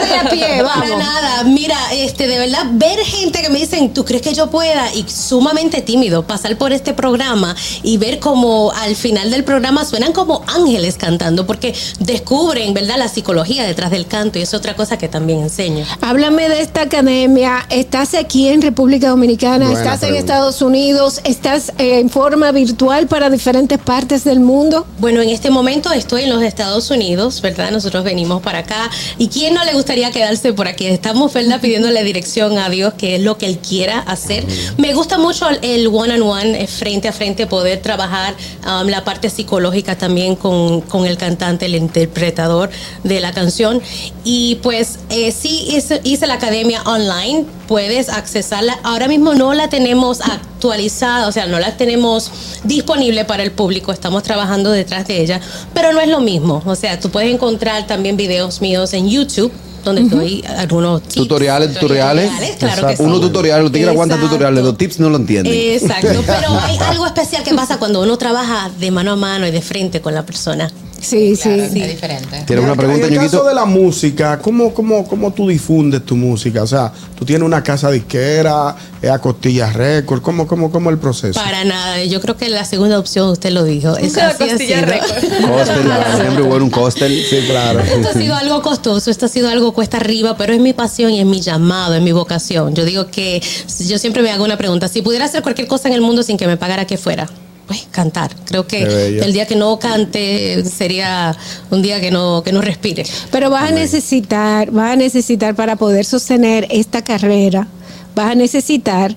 De 0.10 0.16
a 0.18 0.30
pie, 0.30 0.64
Para 0.64 0.64
vamos. 0.64 0.98
nada, 0.98 1.44
mira, 1.44 1.78
este, 1.94 2.28
de 2.28 2.40
verdad, 2.40 2.66
ver 2.72 3.00
gente 3.00 3.42
que 3.42 3.50
me 3.50 3.60
dicen, 3.60 3.94
¿tú 3.94 4.06
crees 4.06 4.22
que 4.22 4.34
yo 4.34 4.50
pueda? 4.50 4.94
Y 4.94 5.06
sumamente 5.08 5.82
tímido, 5.82 6.24
pasar 6.26 6.58
por 6.58 6.72
este 6.74 6.94
programa 6.94 7.56
y 7.84 7.98
ver 7.98 8.20
como 8.20 8.72
al 8.72 8.96
final 8.96 9.32
del 9.32 9.44
programa 9.44 9.86
suenan 9.86 10.14
como 10.14 10.44
ángeles 10.48 10.98
cantando, 10.98 11.46
porque 11.46 11.74
descubren, 12.00 12.74
¿verdad?, 12.74 12.98
la 12.98 13.08
psicología 13.08 13.64
detrás 13.64 13.92
del 13.92 14.08
canto 14.08 14.40
y 14.40 14.42
es 14.42 14.54
otra 14.54 14.76
cosa 14.76 14.98
que 14.98 15.08
también 15.08 15.42
enseño. 15.42 15.86
Háblame 16.02 16.50
de 16.50 16.62
esta 16.62 16.82
academia. 16.82 17.66
¿Estás 17.70 18.14
aquí 18.14 18.48
en 18.48 18.62
República 18.62 19.10
Dominicana? 19.10 19.66
Buena 19.70 19.80
¿Estás 19.94 20.04
en. 20.10 20.16
Estados 20.16 20.62
Unidos? 20.62 21.22
¿Estás 21.24 21.72
en 21.78 22.10
forma 22.10 22.52
virtual 22.52 23.08
para 23.08 23.30
diferentes 23.30 23.78
partes 23.80 24.24
del 24.24 24.40
mundo? 24.40 24.86
Bueno, 25.00 25.22
en 25.22 25.30
este 25.30 25.50
momento 25.50 25.92
estoy 25.92 26.24
en 26.24 26.30
los 26.30 26.42
Estados 26.44 26.90
Unidos, 26.92 27.42
¿verdad? 27.42 27.72
Nosotros 27.72 28.04
venimos 28.04 28.42
para 28.42 28.60
acá. 28.60 28.90
¿Y 29.18 29.28
quién 29.28 29.54
no 29.54 29.64
le 29.66 29.74
gustaría 29.74 29.99
quedarse 30.08 30.54
por 30.54 30.68
aquí? 30.68 30.86
Estamos, 30.86 31.34
¿verdad? 31.34 31.60
Pidiéndole 31.62 32.04
dirección 32.04 32.58
a 32.58 32.70
Dios, 32.70 32.94
que 32.96 33.16
es 33.16 33.22
lo 33.22 33.38
que 33.38 33.46
Él 33.46 33.60
quiera 33.60 34.00
hacer. 34.00 34.46
Me 34.78 34.94
gusta 34.94 35.18
mucho 35.18 35.48
el 35.62 35.88
one-on-one, 35.88 36.64
eh, 36.64 36.68
frente 36.68 37.08
a 37.08 37.12
frente, 37.12 37.46
poder 37.46 37.82
trabajar 37.82 38.36
um, 38.66 38.88
la 38.88 39.04
parte 39.04 39.30
psicológica 39.30 39.98
también 39.98 40.36
con, 40.36 40.82
con 40.82 41.06
el 41.06 41.18
cantante, 41.18 41.66
el 41.66 41.76
interpretador 41.76 42.70
de 43.04 43.20
la 43.20 43.34
canción. 43.34 43.82
Y 44.24 44.56
pues 44.64 45.00
eh, 45.10 45.32
sí 45.32 45.66
hice, 45.70 46.02
hice 46.04 46.26
la 46.26 46.36
academia 46.36 46.82
online, 46.84 47.46
puedes 47.68 48.10
accesarla. 48.10 48.80
Ahora 48.84 49.08
mismo 49.08 49.34
no 49.34 49.54
la 49.54 49.70
tenemos 49.70 50.22
actualizada, 50.22 51.28
o 51.28 51.32
sea, 51.32 51.46
no 51.46 51.60
la 51.60 51.78
tenemos 51.78 52.32
disponible 52.64 53.26
para 53.26 53.44
el 53.44 53.52
público, 53.52 53.92
estamos 53.92 54.24
trabajando 54.24 54.72
detrás 54.72 55.08
de 55.08 55.22
ella, 55.22 55.42
pero 55.74 55.94
no 55.94 56.02
es 56.02 56.08
lo 56.08 56.20
mismo. 56.20 56.64
O 56.66 56.76
sea, 56.76 57.00
tú 57.00 57.10
puedes 57.10 57.34
encontrar 57.34 57.88
también 57.88 58.18
videos 58.18 58.62
míos 58.62 58.94
en 58.94 59.10
YouTube. 59.10 59.52
Donde 59.84 60.04
doy 60.04 60.44
algunos 60.58 61.02
tips. 61.04 61.16
Tutoriales, 61.16 61.74
tutoriales. 61.74 62.32
claro 62.58 62.88
que 62.88 62.98
sí. 62.98 63.04
Uno 63.04 63.20
tutorial, 63.20 63.62
los 63.64 63.72
tigres 63.72 63.92
aguantan 63.92 64.20
tutoriales, 64.20 64.64
los 64.64 64.78
tips 64.78 65.00
no 65.00 65.10
lo 65.10 65.18
entienden. 65.18 65.54
Exacto, 65.54 66.24
pero 66.26 66.60
hay 66.64 66.78
algo 66.78 67.06
especial 67.06 67.44
que 67.44 67.54
pasa 67.54 67.78
cuando 67.78 68.02
uno 68.02 68.18
trabaja 68.18 68.70
de 68.80 68.92
mano 68.92 69.12
a 69.12 69.16
mano 69.16 69.48
y 69.48 69.52
de 69.52 69.62
frente 69.62 70.02
con 70.02 70.14
la 70.14 70.26
persona. 70.26 70.72
Sí, 71.02 71.34
Claro, 71.42 71.64
sí. 71.72 71.82
es 71.82 71.88
diferente. 71.90 72.44
¿Tienes 72.46 72.66
una 72.66 72.76
pregunta, 72.76 73.08
En 73.08 73.14
el 73.14 73.20
caso 73.20 73.44
de 73.44 73.54
la 73.56 73.66
música, 73.66 74.40
¿cómo, 74.40 74.74
cómo, 74.74 75.08
¿cómo 75.08 75.32
tú 75.32 75.48
difundes 75.48 76.06
tu 76.06 76.16
música? 76.16 76.64
O 76.64 76.68
sea, 76.68 76.92
tú 77.18 77.26
tienes 77.26 77.46
una 77.46 77.64
casa 77.64 77.90
disquera, 77.90 78.76
es 79.02 79.10
a 79.10 79.20
Costillas 79.20 79.74
Record, 79.74 80.22
¿cómo, 80.22 80.48
cómo, 80.48 80.70
cómo 80.72 80.90
el 80.90 80.98
proceso? 80.98 81.40
Para 81.40 81.64
nada, 81.64 82.04
yo 82.04 82.20
creo 82.22 82.36
que 82.38 82.50
la 82.50 82.66
segunda 82.66 83.00
opción 83.00 83.30
usted 83.30 83.52
lo 83.52 83.64
dijo. 83.64 83.96
Es 83.98 84.14
Nunca 84.14 84.28
así 84.30 84.44
ha 84.44 84.48
Costilla 84.50 84.76
sido. 84.80 84.86
Record. 84.92 85.50
Costel, 85.52 85.92
siempre 86.22 86.44
bueno 86.44 86.66
un 86.66 86.72
costel. 86.72 87.24
Sí, 87.30 87.38
claro. 87.48 87.80
Esto 87.80 88.10
ha 88.10 88.14
sido 88.14 88.36
algo 88.36 88.62
costoso, 88.62 89.10
esto 89.10 89.26
ha 89.26 89.30
sido 89.30 89.50
algo 89.50 89.74
cuesta 89.74 89.98
arriba, 89.98 90.36
pero 90.38 90.54
es 90.54 90.60
mi 90.60 90.74
pasión 90.74 91.12
y 91.12 91.20
es 91.20 91.26
mi 91.26 91.40
llamado, 91.42 91.96
es 91.96 92.02
mi 92.02 92.12
vocación. 92.12 92.76
Yo 92.76 92.84
digo 92.86 93.08
que 93.08 93.42
yo 93.88 93.98
siempre 93.98 94.22
me 94.22 94.32
hago 94.32 94.44
una 94.44 94.58
pregunta, 94.58 94.88
si 94.88 95.02
pudiera 95.02 95.26
hacer 95.26 95.42
cualquier 95.44 95.68
cosa 95.68 95.88
en 95.88 95.94
el 95.94 96.02
mundo 96.02 96.24
sin 96.24 96.38
que 96.38 96.46
me 96.48 96.58
pagara, 96.58 96.86
¿qué 96.86 96.98
fuera? 96.98 97.30
Pues 97.70 97.88
cantar. 97.92 98.32
Creo 98.46 98.66
que 98.66 98.82
el 99.24 99.32
día 99.32 99.46
que 99.46 99.56
no 99.56 99.78
cante 99.78 100.66
sería 100.66 101.36
un 101.70 101.84
día 101.84 102.02
que 102.02 102.10
no, 102.10 102.42
que 102.44 102.52
no 102.52 102.62
respire. 102.62 103.04
Pero 103.32 103.52
vas 103.52 103.70
a 103.70 103.72
necesitar, 103.74 104.72
vas 104.72 104.94
a 104.94 104.96
necesitar 104.96 105.54
para 105.54 105.76
poder 105.76 106.04
sostener 106.04 106.66
esta 106.72 107.04
carrera, 107.04 107.68
vas 108.16 108.32
a 108.32 108.34
necesitar 108.36 109.16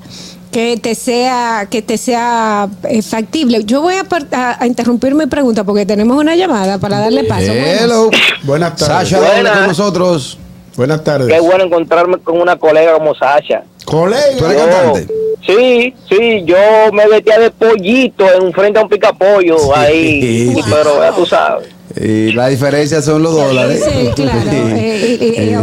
que 0.51 0.77
te 0.77 0.95
sea, 0.95 1.67
que 1.71 1.81
te 1.81 1.97
sea 1.97 2.69
eh, 2.91 3.01
factible. 3.01 3.65
Yo 3.65 3.81
voy 3.81 3.95
a, 3.95 4.05
par- 4.05 4.29
a- 4.33 4.63
a 4.63 4.67
interrumpir 4.67 5.15
mi 5.15 5.25
pregunta 5.25 5.65
porque 5.65 5.87
tenemos 5.87 6.15
una 6.19 6.37
llamada 6.37 6.77
para 6.77 6.99
darle 6.99 7.25
paso. 7.25 7.51
Hello. 7.53 8.11
Buenas 8.43 8.77
tardes. 8.77 9.09
Sasha, 9.09 9.19
Buenas. 9.33 9.57
con 9.57 9.67
nosotros. 9.69 10.39
Buenas 10.77 11.03
tardes. 11.03 11.29
Qué 11.33 11.41
bueno 11.41 11.65
encontrarme 11.65 12.19
con 12.19 12.39
una 12.39 12.57
colega 12.57 12.93
como 12.99 13.15
Sasha. 13.15 13.63
Colega. 13.87 14.37
¿Tú 14.39 14.45
eres 14.45 14.59
Yo- 14.59 14.69
cantante? 14.69 15.15
Sí, 15.47 15.93
sí, 16.09 16.45
yo 16.47 16.57
me 16.93 17.07
vestía 17.09 17.39
de 17.39 17.51
pollito 17.51 18.25
en 18.41 18.53
frente 18.53 18.79
a 18.79 18.83
un 18.83 18.89
picapollo 18.89 19.57
ahí, 19.77 20.53
Sí. 20.55 20.61
pero 20.71 21.01
ya 21.01 21.13
tú 21.13 21.27
sabes. 21.27 21.69
Y 22.01 22.33
la 22.33 22.49
diferencia 22.49 23.03
son 23.03 23.23
los 23.23 23.35
dólares. 23.35 23.85
Sí, 23.85 24.09
claro. 24.17 24.41
Eh. 25.05 25.57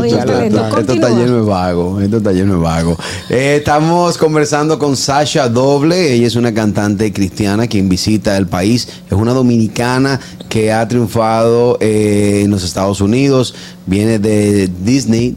Esto 0.80 0.94
está 0.94 1.10
lleno 1.10 1.38
de 1.38 1.42
vago. 1.50 2.00
Esto 2.02 2.18
está 2.18 2.32
lleno 2.32 2.54
de 2.56 2.60
vago. 2.60 2.98
Eh, 3.30 3.56
estamos 3.60 4.18
conversando 4.18 4.78
con 4.78 4.96
Sasha 4.96 5.48
Doble. 5.50 6.14
Ella 6.14 6.28
es 6.28 6.36
una 6.36 6.54
cantante 6.54 7.12
cristiana 7.12 7.68
quien 7.68 7.90
visita 7.90 8.38
el 8.38 8.48
país. 8.48 8.88
Es 9.08 9.14
una 9.14 9.34
dominicana 9.34 10.20
que 10.50 10.72
ha 10.72 10.88
triunfado 10.88 11.78
eh, 11.80 12.42
en 12.44 12.52
los 12.52 12.64
Estados 12.64 13.02
Unidos. 13.02 13.56
Viene 13.86 14.20
de 14.20 14.68
Disney. 14.82 15.36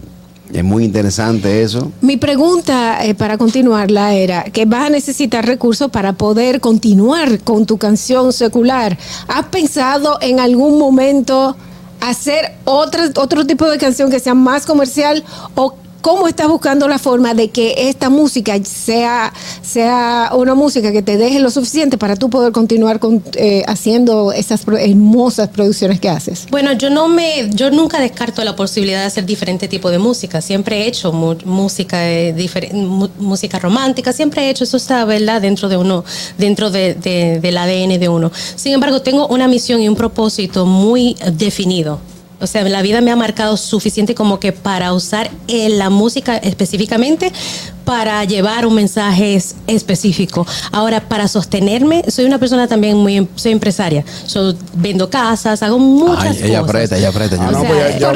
Es 0.52 0.62
muy 0.62 0.84
interesante 0.84 1.62
eso. 1.62 1.90
Mi 2.02 2.18
pregunta 2.18 3.04
eh, 3.04 3.14
para 3.14 3.38
continuarla 3.38 4.14
era 4.14 4.44
que 4.44 4.66
vas 4.66 4.86
a 4.86 4.90
necesitar 4.90 5.46
recursos 5.46 5.90
para 5.90 6.12
poder 6.12 6.60
continuar 6.60 7.40
con 7.40 7.64
tu 7.64 7.78
canción 7.78 8.32
secular. 8.32 8.98
¿Has 9.28 9.46
pensado 9.46 10.18
en 10.20 10.40
algún 10.40 10.78
momento 10.78 11.56
hacer 12.00 12.56
otra, 12.64 13.04
otro 13.16 13.46
tipo 13.46 13.70
de 13.70 13.78
canción 13.78 14.10
que 14.10 14.20
sea 14.20 14.34
más 14.34 14.66
comercial 14.66 15.24
o 15.54 15.76
cómo 16.02 16.28
estás 16.28 16.48
buscando 16.48 16.86
la 16.88 16.98
forma 16.98 17.32
de 17.32 17.48
que 17.50 17.88
esta 17.88 18.10
música 18.10 18.58
sea, 18.64 19.32
sea 19.62 20.30
una 20.34 20.54
música 20.54 20.92
que 20.92 21.00
te 21.02 21.16
deje 21.16 21.40
lo 21.40 21.50
suficiente 21.50 21.96
para 21.96 22.16
tú 22.16 22.28
poder 22.28 22.52
continuar 22.52 22.98
con, 22.98 23.22
eh, 23.36 23.62
haciendo 23.66 24.32
esas 24.32 24.62
hermosas 24.78 25.48
producciones 25.48 25.98
que 26.00 26.08
haces? 26.10 26.46
Bueno, 26.50 26.72
yo 26.74 26.90
no 26.90 27.08
me, 27.08 27.48
yo 27.54 27.70
nunca 27.70 27.98
descarto 28.00 28.44
la 28.44 28.54
posibilidad 28.54 29.00
de 29.00 29.06
hacer 29.06 29.24
diferente 29.24 29.68
tipo 29.68 29.90
de 29.90 29.98
música. 29.98 30.40
Siempre 30.42 30.82
he 30.82 30.86
hecho 30.88 31.12
música, 31.12 31.98
de 32.00 32.34
difer- 32.36 32.72
mu- 32.74 33.08
música 33.18 33.58
romántica. 33.58 34.12
Siempre 34.12 34.42
he 34.46 34.50
hecho 34.50 34.64
eso 34.64 34.76
está, 34.76 35.04
verdad, 35.04 35.40
dentro 35.40 35.68
de 35.68 35.76
uno, 35.76 36.04
dentro 36.36 36.70
de- 36.70 36.94
de- 36.94 37.40
del 37.40 37.56
ADN 37.56 37.98
de 37.98 38.08
uno. 38.08 38.30
Sin 38.56 38.72
embargo, 38.74 39.00
tengo 39.02 39.26
una 39.28 39.48
misión 39.48 39.80
y 39.80 39.88
un 39.88 39.96
propósito 39.96 40.66
muy 40.66 41.16
eh, 41.20 41.30
definido. 41.32 42.00
O 42.42 42.46
sea, 42.46 42.62
la 42.64 42.82
vida 42.82 43.00
me 43.00 43.10
ha 43.10 43.16
marcado 43.16 43.56
suficiente 43.56 44.14
como 44.14 44.40
que 44.40 44.52
para 44.52 44.92
usar 44.92 45.30
eh, 45.48 45.68
la 45.70 45.88
música 45.90 46.36
específicamente 46.36 47.32
para 47.84 48.24
llevar 48.24 48.66
un 48.66 48.74
mensaje 48.74 49.34
es- 49.34 49.54
específico. 49.66 50.46
Ahora, 50.72 51.00
para 51.08 51.26
sostenerme, 51.28 52.04
soy 52.08 52.24
una 52.26 52.38
persona 52.38 52.68
también 52.68 52.96
muy, 52.96 53.16
em- 53.16 53.26
soy 53.36 53.52
empresaria. 53.52 54.04
Yo 54.32 54.54
vendo 54.74 55.08
casas, 55.10 55.62
hago 55.62 55.78
muchas 55.78 56.36
Ay, 56.36 56.42
ella 56.50 56.60
cosas. 56.60 56.74
aprieta, 56.74 56.98
ella 56.98 57.08
aprieta. 57.08 57.36
Ah, 57.40 57.62
pues 57.66 57.96
ella 57.96 58.12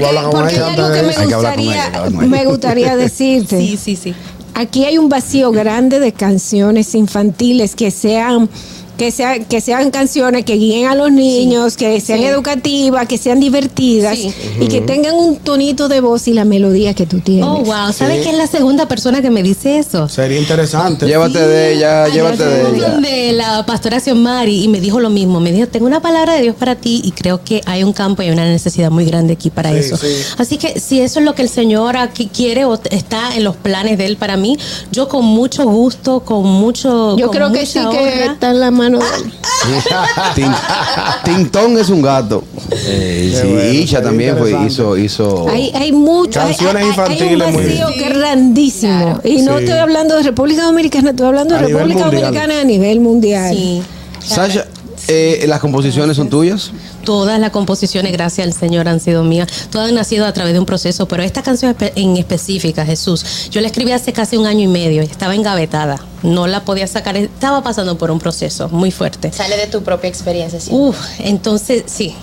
ella. 1.56 2.10
me 2.10 2.44
gustaría 2.46 2.96
decirte. 3.06 3.58
Sí, 3.58 3.76
sí, 3.76 3.96
sí. 3.96 4.14
Aquí 4.54 4.84
hay 4.86 4.96
un 4.98 5.08
vacío 5.10 5.52
grande 5.52 6.00
de 6.00 6.12
canciones 6.12 6.94
infantiles 6.94 7.74
que 7.76 7.90
sean 7.90 8.48
que 8.96 9.10
sean 9.10 9.44
que 9.44 9.60
sean 9.60 9.90
canciones 9.90 10.44
que 10.44 10.54
guíen 10.54 10.86
a 10.88 10.94
los 10.94 11.10
niños, 11.12 11.76
que 11.76 12.00
sean 12.00 12.20
Sí. 12.20 12.24
educativas, 12.26 13.06
que 13.06 13.18
sean 13.18 13.40
divertidas 13.40 14.16
Sí. 14.18 14.32
y 14.60 14.68
que 14.68 14.80
tengan 14.80 15.14
un 15.14 15.36
tonito 15.36 15.88
de 15.88 16.00
voz 16.00 16.28
y 16.28 16.32
la 16.32 16.44
melodía 16.44 16.94
que 16.94 17.06
tú 17.06 17.20
tienes. 17.20 17.44
Oh, 17.44 17.58
wow. 17.58 17.92
¿Sabes 17.92 18.22
que 18.24 18.30
es 18.30 18.36
la 18.36 18.46
segunda 18.46 18.86
persona 18.88 19.20
que 19.22 19.30
me 19.30 19.42
dice 19.42 19.78
eso? 19.78 20.08
Sería 20.08 20.38
interesante. 20.38 21.06
Llévate 21.06 21.38
de 21.46 21.74
ella, 21.74 22.08
llévate 22.08 22.44
de 22.44 22.76
ella. 22.76 22.88
donde 22.90 23.32
la 23.32 23.66
pastora 23.66 24.00
Xiomari 24.00 24.64
y 24.64 24.68
me 24.68 24.80
dijo 24.80 25.00
lo 25.00 25.10
mismo. 25.10 25.40
Me 25.40 25.52
dijo, 25.52 25.66
tengo 25.68 25.86
una 25.86 26.00
palabra 26.00 26.34
de 26.34 26.42
Dios 26.42 26.56
para 26.56 26.74
ti 26.76 27.00
y 27.04 27.10
creo 27.12 27.42
que 27.44 27.60
hay 27.66 27.82
un 27.84 27.92
campo 27.92 28.22
y 28.22 28.30
una 28.30 28.46
necesidad 28.46 28.90
muy 28.90 29.04
grande 29.04 29.34
aquí 29.34 29.50
para 29.50 29.70
Sí, 29.72 29.78
eso. 29.78 29.96
sí. 29.96 30.06
Así 30.38 30.56
que 30.58 30.80
si 30.80 31.00
eso 31.00 31.18
es 31.20 31.24
lo 31.24 31.34
que 31.34 31.42
el 31.42 31.48
Señor 31.48 31.96
aquí 31.96 32.30
quiere 32.32 32.64
o 32.64 32.74
está 32.90 33.34
en 33.36 33.44
los 33.44 33.56
planes 33.56 33.98
de 33.98 34.06
Él 34.06 34.16
para 34.16 34.36
mí, 34.36 34.56
yo 34.92 35.08
con 35.08 35.24
mucho 35.24 35.64
gusto, 35.64 36.20
con 36.20 36.44
mucho 36.46 37.16
Yo 37.18 37.26
con 37.28 37.36
creo 37.36 37.52
que 37.52 37.66
sí 37.66 37.78
que 37.90 38.24
está 38.24 38.50
en 38.50 38.60
la 38.60 38.70
mano 38.70 38.85
de 38.92 39.04
él. 39.16 39.32
Tin- 40.34 40.54
Tintón 41.24 41.78
es 41.78 41.88
un 41.90 42.02
gato. 42.02 42.44
Eh, 42.86 43.36
sí, 43.40 43.48
bueno, 43.48 43.72
Isha 43.72 44.02
también 44.02 44.36
fue, 44.36 44.52
hizo, 44.66 44.96
hizo. 44.96 45.48
Hay, 45.48 45.70
hay 45.74 45.92
mucho, 45.92 46.40
hay- 46.40 46.48
Canciones 46.48 46.76
hay, 46.76 46.82
hay 46.82 46.88
infantiles 46.90 47.46
un 47.48 47.52
muy 47.54 47.64
vacío 47.64 47.88
es 47.88 48.08
grandísimo. 48.18 49.20
Y 49.24 49.42
no 49.42 49.58
Sí. 49.58 49.64
estoy 49.64 49.78
hablando 49.78 50.16
de 50.16 50.22
República 50.22 50.62
Dominicana, 50.64 51.10
estoy 51.10 51.26
hablando 51.26 51.54
de 51.54 51.60
A 51.60 51.66
República. 51.66 52.04
Dominicana 52.04 52.60
a 52.60 52.64
nivel 52.64 53.00
mundial. 53.00 53.54
Sí. 53.54 53.82
Sasha, 54.24 54.66
eh, 55.08 55.44
¿las 55.46 55.60
composiciones 55.60 56.16
son 56.16 56.28
tuyas? 56.28 56.70
Todas 57.04 57.38
las 57.38 57.50
composiciones, 57.50 58.12
gracias 58.12 58.46
al 58.46 58.52
Señor, 58.52 58.88
han 58.88 59.00
sido 59.00 59.22
mías. 59.24 59.48
Todas 59.70 59.88
han 59.88 59.94
nacido 59.94 60.26
a 60.26 60.32
través 60.32 60.52
de 60.52 60.58
un 60.58 60.66
proceso, 60.66 61.06
pero 61.06 61.22
esta 61.22 61.42
canción 61.42 61.76
en 61.80 62.16
específica, 62.16 62.84
Jesús, 62.84 63.48
yo 63.50 63.60
la 63.60 63.68
escribí 63.68 63.92
hace 63.92 64.12
casi 64.12 64.36
un 64.36 64.46
año 64.46 64.62
y 64.62 64.68
medio. 64.68 65.02
Estaba 65.02 65.34
engavetada. 65.34 65.98
No 66.22 66.46
la 66.46 66.64
podía 66.64 66.86
sacar. 66.86 67.16
Estaba 67.16 67.62
pasando 67.62 67.98
por 67.98 68.10
un 68.10 68.18
proceso 68.18 68.68
muy 68.68 68.90
fuerte. 68.90 69.32
Sale 69.32 69.56
de 69.56 69.66
tu 69.66 69.82
propia 69.82 70.08
experiencia. 70.08 70.60
¿sí? 70.60 70.70
Uf, 70.72 70.96
entonces 71.18 71.84
sí. 71.86 72.14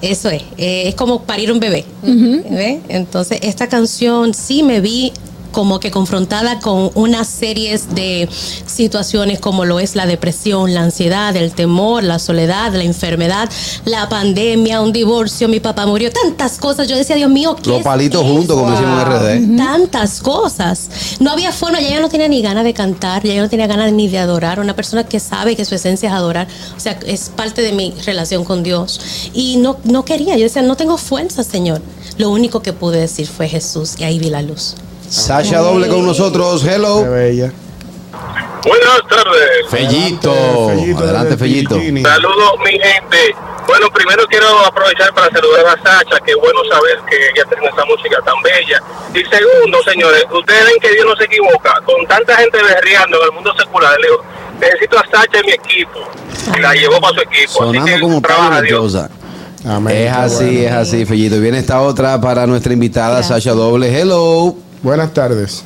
Eso 0.00 0.28
es, 0.30 0.42
eh, 0.58 0.84
es 0.86 0.94
como 0.94 1.22
parir 1.22 1.50
un 1.50 1.58
bebé. 1.58 1.84
¿ve? 2.04 2.80
Entonces, 2.88 3.40
esta 3.42 3.68
canción 3.68 4.32
sí 4.32 4.62
me 4.62 4.80
vi 4.80 5.12
como 5.52 5.80
que 5.80 5.90
confrontada 5.90 6.60
con 6.60 6.90
unas 6.94 7.26
series 7.26 7.94
de 7.94 8.28
situaciones 8.66 9.40
como 9.40 9.64
lo 9.64 9.80
es 9.80 9.96
la 9.96 10.06
depresión, 10.06 10.74
la 10.74 10.82
ansiedad, 10.82 11.34
el 11.36 11.52
temor, 11.52 12.04
la 12.04 12.18
soledad, 12.18 12.72
la 12.74 12.84
enfermedad, 12.84 13.48
la 13.84 14.08
pandemia, 14.08 14.80
un 14.80 14.92
divorcio, 14.92 15.48
mi 15.48 15.60
papá 15.60 15.86
murió, 15.86 16.10
tantas 16.10 16.58
cosas. 16.58 16.88
Yo 16.88 16.96
decía, 16.96 17.16
Dios 17.16 17.30
mío, 17.30 17.56
¿qué 17.62 17.70
Los 17.70 17.78
es 17.78 17.84
palitos 17.84 18.22
juntos, 18.22 18.56
como 18.56 18.70
decimos 18.70 19.02
en 19.02 19.56
RD. 19.56 19.56
Tantas 19.56 20.20
cosas. 20.20 20.88
No 21.20 21.30
había 21.30 21.52
forma, 21.52 21.80
ya 21.80 21.94
yo 21.94 22.00
no 22.00 22.08
tenía 22.08 22.28
ni 22.28 22.42
ganas 22.42 22.64
de 22.64 22.74
cantar, 22.74 23.22
ya 23.22 23.34
yo 23.34 23.42
no 23.42 23.48
tenía 23.48 23.66
ganas 23.66 23.92
ni 23.92 24.08
de 24.08 24.18
adorar. 24.18 24.60
Una 24.60 24.74
persona 24.74 25.04
que 25.04 25.20
sabe 25.20 25.56
que 25.56 25.64
su 25.64 25.74
esencia 25.74 26.08
es 26.08 26.14
adorar, 26.14 26.46
o 26.76 26.80
sea, 26.80 26.98
es 27.06 27.30
parte 27.34 27.62
de 27.62 27.72
mi 27.72 27.94
relación 28.04 28.44
con 28.44 28.62
Dios. 28.62 29.00
Y 29.32 29.56
no, 29.56 29.76
no 29.84 30.04
quería, 30.04 30.36
yo 30.36 30.44
decía, 30.44 30.62
no 30.62 30.76
tengo 30.76 30.96
fuerza, 30.98 31.42
Señor. 31.42 31.82
Lo 32.16 32.30
único 32.30 32.62
que 32.62 32.72
pude 32.72 32.98
decir 33.00 33.28
fue 33.28 33.48
Jesús 33.48 33.94
y 33.98 34.04
ahí 34.04 34.18
vi 34.18 34.30
la 34.30 34.42
luz. 34.42 34.74
Sasha 35.08 35.58
doble 35.58 35.88
con 35.88 36.04
nosotros. 36.04 36.62
Qué 36.62 36.74
Hello. 36.74 37.10
bella. 37.10 37.52
Buenas 38.64 39.00
tardes. 39.08 39.70
Fellito. 39.70 40.68
Fellito 40.68 40.98
Adelante, 40.98 41.36
Fellito. 41.36 41.74
Saludos, 41.76 42.52
mi 42.64 42.72
gente. 42.72 43.34
Bueno, 43.66 43.86
primero 43.92 44.24
quiero 44.28 44.46
aprovechar 44.64 45.12
para 45.14 45.30
saludar 45.30 45.66
a 45.66 45.72
Sacha, 45.82 46.18
qué 46.24 46.34
bueno 46.34 46.60
saber 46.70 46.98
que 47.08 47.16
ella 47.16 47.44
tiene 47.50 47.66
esa 47.66 47.84
música 47.84 48.16
tan 48.24 48.34
bella. 48.42 48.82
Y 49.14 49.24
segundo, 49.28 49.82
señores, 49.84 50.24
ustedes 50.32 50.64
ven 50.64 50.74
que 50.80 50.90
Dios 50.92 51.06
no 51.06 51.14
se 51.16 51.24
equivoca. 51.24 51.74
Con 51.84 52.06
tanta 52.06 52.36
gente 52.36 52.62
berreando 52.62 53.18
en 53.18 53.24
el 53.24 53.32
mundo 53.32 53.52
secular, 53.58 53.94
le 54.00 54.08
digo, 54.08 54.22
necesito 54.58 54.98
a 54.98 55.02
Sacha 55.02 55.40
en 55.40 55.46
mi 55.46 55.52
equipo. 55.52 56.00
Y 56.56 56.60
la 56.60 56.74
llevó 56.74 57.00
para 57.00 57.14
su 57.14 57.20
equipo. 57.20 57.52
Sonando 57.52 57.86
que 57.86 58.00
como 58.00 58.22
trabaja 58.22 58.50
Pablo 58.50 58.66
Dios. 58.66 58.96
Amén. 59.66 59.96
Es 59.96 60.12
así, 60.12 60.44
bueno. 60.44 60.60
es 60.60 60.72
así, 60.72 61.04
Fellito. 61.04 61.36
Y 61.36 61.40
viene 61.40 61.58
esta 61.58 61.82
otra 61.82 62.18
para 62.20 62.46
nuestra 62.46 62.72
invitada, 62.72 63.16
Gracias. 63.16 63.44
Sasha 63.44 63.52
Doble. 63.52 63.88
Hello. 63.88 64.56
Buenas 64.82 65.12
tardes. 65.12 65.64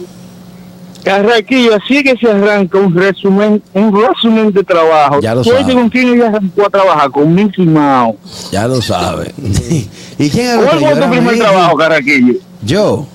Carraquillo, 1.04 1.74
así 1.74 2.02
que 2.04 2.16
se 2.16 2.30
arranca 2.30 2.78
un 2.78 2.94
resumen, 2.94 3.60
un 3.74 4.00
resumen 4.00 4.52
de 4.52 4.62
trabajo. 4.62 5.20
Ya 5.20 5.34
lo 5.34 5.42
¿Tú 5.42 5.50
sabe. 5.50 5.72
con 5.74 5.88
quién 5.88 6.14
ella 6.14 6.28
arrancó 6.28 6.66
a 6.66 6.70
trabajar? 6.70 7.10
Con 7.10 7.34
Mickey 7.34 7.66
Mouse. 7.66 8.50
Ya 8.52 8.68
lo 8.68 8.80
sabe. 8.80 9.32
¿Y 10.18 10.30
quién 10.30 10.46
era 10.46 10.56
¿Cuál 10.62 10.78
fue 10.78 10.90
yo 10.90 11.00
tu 11.00 11.10
primer 11.10 11.38
trabajo, 11.38 11.76
Carraquillo? 11.76 12.34
Yo, 12.64 13.06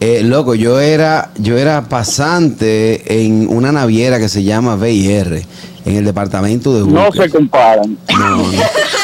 eh, 0.00 0.22
loco, 0.24 0.54
yo 0.54 0.80
era, 0.80 1.30
yo 1.36 1.58
era 1.58 1.88
pasante 1.88 3.22
en 3.22 3.48
una 3.48 3.72
naviera 3.72 4.18
que 4.18 4.28
se 4.30 4.42
llama 4.42 4.76
VIR, 4.76 5.42
en 5.84 5.96
el 5.96 6.04
departamento 6.04 6.72
de 6.74 6.90
No 6.90 7.12
se 7.12 7.28
comparan. 7.28 7.98
No, 8.18 8.36
no, 8.38 8.44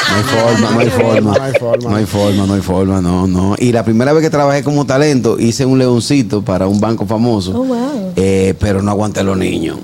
no 0.09 0.15
hay 0.17 0.23
forma, 0.23 0.71
no 0.71 0.79
hay 0.79 0.89
forma. 0.89 1.37
No 1.37 1.43
hay 1.43 1.53
forma. 1.53 1.89
No 1.89 1.95
hay 1.95 2.05
forma, 2.05 2.45
no 2.47 2.53
hay 2.53 2.61
forma, 2.61 3.01
no, 3.01 3.27
no. 3.27 3.55
Y 3.57 3.71
la 3.71 3.83
primera 3.83 4.13
vez 4.13 4.23
que 4.23 4.29
trabajé 4.29 4.63
como 4.63 4.85
talento, 4.85 5.39
hice 5.39 5.65
un 5.65 5.79
leoncito 5.79 6.41
para 6.41 6.67
un 6.67 6.79
banco 6.79 7.05
famoso. 7.05 7.51
Oh, 7.51 7.65
wow. 7.65 8.13
Eh, 8.15 8.53
pero 8.59 8.81
no 8.81 8.91
aguanté 8.91 9.23
los 9.23 9.37
niños. 9.37 9.77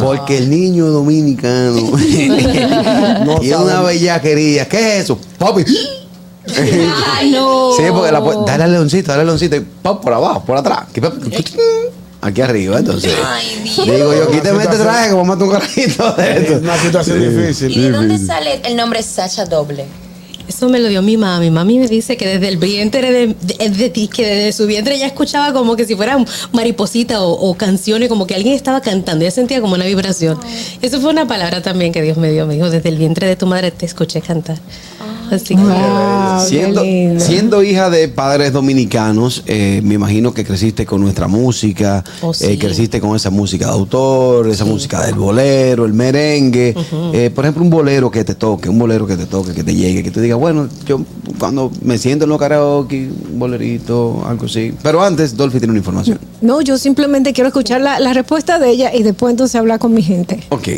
Porque 0.00 0.38
el 0.38 0.50
niño 0.50 0.86
dominicano 0.86 1.92
tiene 3.40 3.56
una 3.56 3.82
bellaquería. 3.82 4.68
¿Qué 4.68 4.96
es 4.96 5.04
eso? 5.04 5.18
Papi. 5.38 5.64
Ay, 7.16 7.30
no. 7.30 7.72
Sí, 7.76 7.82
porque 7.92 8.10
la 8.10 8.20
dale 8.20 8.64
al 8.64 8.72
leoncito, 8.72 9.12
dale 9.12 9.20
al 9.20 9.26
leoncito 9.28 9.56
y 9.56 9.60
pop 9.60 10.02
por 10.02 10.12
abajo, 10.12 10.44
por 10.44 10.56
atrás. 10.56 10.86
Aquí 12.24 12.40
arriba, 12.40 12.78
entonces. 12.78 13.12
Digo 13.84 14.14
yo, 14.14 14.30
quítame 14.30 14.62
este 14.62 14.76
traje 14.76 15.08
que 15.08 15.14
vamos 15.14 15.28
a 15.28 15.36
matar 15.36 15.48
un 15.48 15.52
carajito 15.52 16.12
de 16.12 16.30
Es 16.32 16.40
esto. 16.42 16.58
una 16.62 16.78
situación 16.78 17.20
¿Y 17.22 17.26
difícil. 17.26 17.74
de 17.82 17.90
dónde 17.90 18.18
sale 18.18 18.60
el 18.64 18.76
nombre 18.76 19.02
Sacha 19.02 19.44
Doble? 19.44 19.84
Eso 20.48 20.68
me 20.68 20.78
lo 20.78 20.88
dio 20.88 21.02
mi 21.02 21.16
mami. 21.16 21.50
Mami 21.50 21.78
me 21.78 21.88
dice 21.88 22.16
que 22.16 22.26
desde 22.26 22.46
el 22.48 22.58
vientre 22.58 23.10
de, 23.10 23.34
de, 23.40 23.70
de 23.70 23.90
ti, 23.90 24.06
que 24.08 24.24
desde 24.26 24.52
su 24.52 24.66
vientre 24.66 24.98
ya 24.98 25.06
escuchaba 25.06 25.52
como 25.52 25.74
que 25.76 25.84
si 25.84 25.96
fueran 25.96 26.26
mariposita 26.52 27.22
o, 27.22 27.32
o 27.32 27.54
canciones, 27.54 28.08
como 28.08 28.26
que 28.26 28.34
alguien 28.34 28.54
estaba 28.54 28.80
cantando. 28.80 29.24
Ella 29.24 29.30
sentía 29.32 29.60
como 29.60 29.74
una 29.74 29.84
vibración. 29.86 30.38
Eso 30.80 31.00
fue 31.00 31.10
una 31.10 31.26
palabra 31.26 31.60
también 31.62 31.90
que 31.92 32.02
Dios 32.02 32.18
me 32.18 32.30
dio. 32.30 32.46
Me 32.46 32.54
dijo, 32.54 32.70
desde 32.70 32.88
el 32.88 32.98
vientre 32.98 33.26
de 33.26 33.34
tu 33.36 33.46
madre 33.46 33.70
te 33.70 33.86
escuché 33.86 34.20
cantar. 34.20 34.58
Así 35.32 35.54
Wow, 35.54 36.40
Siendo, 36.46 36.82
siendo 37.18 37.62
hija 37.62 37.88
de 37.90 38.08
padres 38.08 38.52
dominicanos, 38.52 39.42
eh, 39.46 39.80
me 39.82 39.94
imagino 39.94 40.34
que 40.34 40.44
creciste 40.44 40.84
con 40.84 41.00
nuestra 41.00 41.26
música, 41.28 42.04
Oh, 42.20 42.34
sí. 42.34 42.46
eh, 42.46 42.58
creciste 42.58 43.00
con 43.00 43.16
esa 43.16 43.30
música 43.30 43.66
de 43.66 43.72
autor, 43.72 44.48
esa 44.48 44.64
música 44.64 45.04
del 45.06 45.14
bolero, 45.14 45.84
el 45.86 45.92
merengue. 45.92 46.74
Eh, 47.12 47.30
por 47.34 47.44
ejemplo, 47.44 47.62
un 47.62 47.70
bolero 47.70 48.10
que 48.10 48.24
te 48.24 48.34
toque, 48.34 48.68
un 48.68 48.78
bolero 48.78 49.06
que 49.06 49.16
te 49.16 49.26
toque, 49.26 49.52
que 49.52 49.64
te 49.64 49.74
llegue, 49.74 50.02
que 50.02 50.10
tú 50.10 50.20
digas, 50.20 50.38
bueno, 50.38 50.68
yo 50.86 51.00
cuando 51.38 51.70
me 51.82 51.96
siento 51.98 52.24
en 52.24 52.30
los 52.30 52.38
karaoke, 52.38 53.08
un 53.32 53.38
bolerito, 53.38 54.22
algo 54.26 54.46
así. 54.46 54.72
Pero 54.82 55.02
antes, 55.02 55.36
Dolphy 55.36 55.58
tiene 55.58 55.70
una 55.72 55.78
información. 55.78 56.18
No, 56.40 56.60
yo 56.60 56.76
simplemente 56.76 57.32
quiero 57.32 57.48
escuchar 57.48 57.80
la, 57.80 58.00
la 58.00 58.12
respuesta 58.12 58.58
de 58.58 58.70
ella 58.70 58.94
y 58.94 59.02
después 59.02 59.30
entonces 59.30 59.54
hablar 59.56 59.78
con 59.78 59.94
mi 59.94 60.02
gente. 60.02 60.40
Ok. 60.50 60.68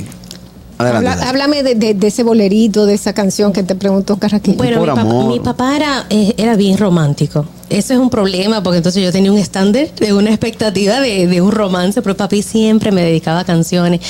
Adelante. 0.78 1.08
Habla- 1.08 1.28
háblame 1.28 1.62
de, 1.62 1.74
de- 1.76 1.94
de 1.94 2.06
ese 2.06 2.22
bolerito, 2.22 2.86
de 2.86 2.94
esa 2.94 3.12
canción 3.12 3.52
que 3.52 3.62
te 3.62 3.74
preguntó 3.74 4.16
Carraquillo. 4.16 4.56
Bueno, 4.56 4.80
mi, 4.80 4.86
papá, 4.86 5.00
amor. 5.02 5.26
mi 5.32 5.40
papá 5.40 5.76
era, 5.76 6.06
eh, 6.10 6.34
era 6.36 6.56
bien 6.56 6.76
romántico. 6.78 7.46
Eso 7.70 7.92
es 7.94 7.98
un 7.98 8.10
problema 8.10 8.62
porque 8.62 8.78
entonces 8.78 9.02
yo 9.02 9.10
tenía 9.12 9.32
un 9.32 9.38
estándar 9.38 9.88
de 9.94 10.12
una 10.12 10.30
expectativa 10.30 11.00
de, 11.00 11.26
de 11.26 11.40
un 11.40 11.52
romance, 11.52 12.02
pero 12.02 12.16
papi 12.16 12.42
siempre 12.42 12.92
me 12.92 13.02
dedicaba 13.02 13.40
a 13.40 13.44
canciones. 13.44 14.00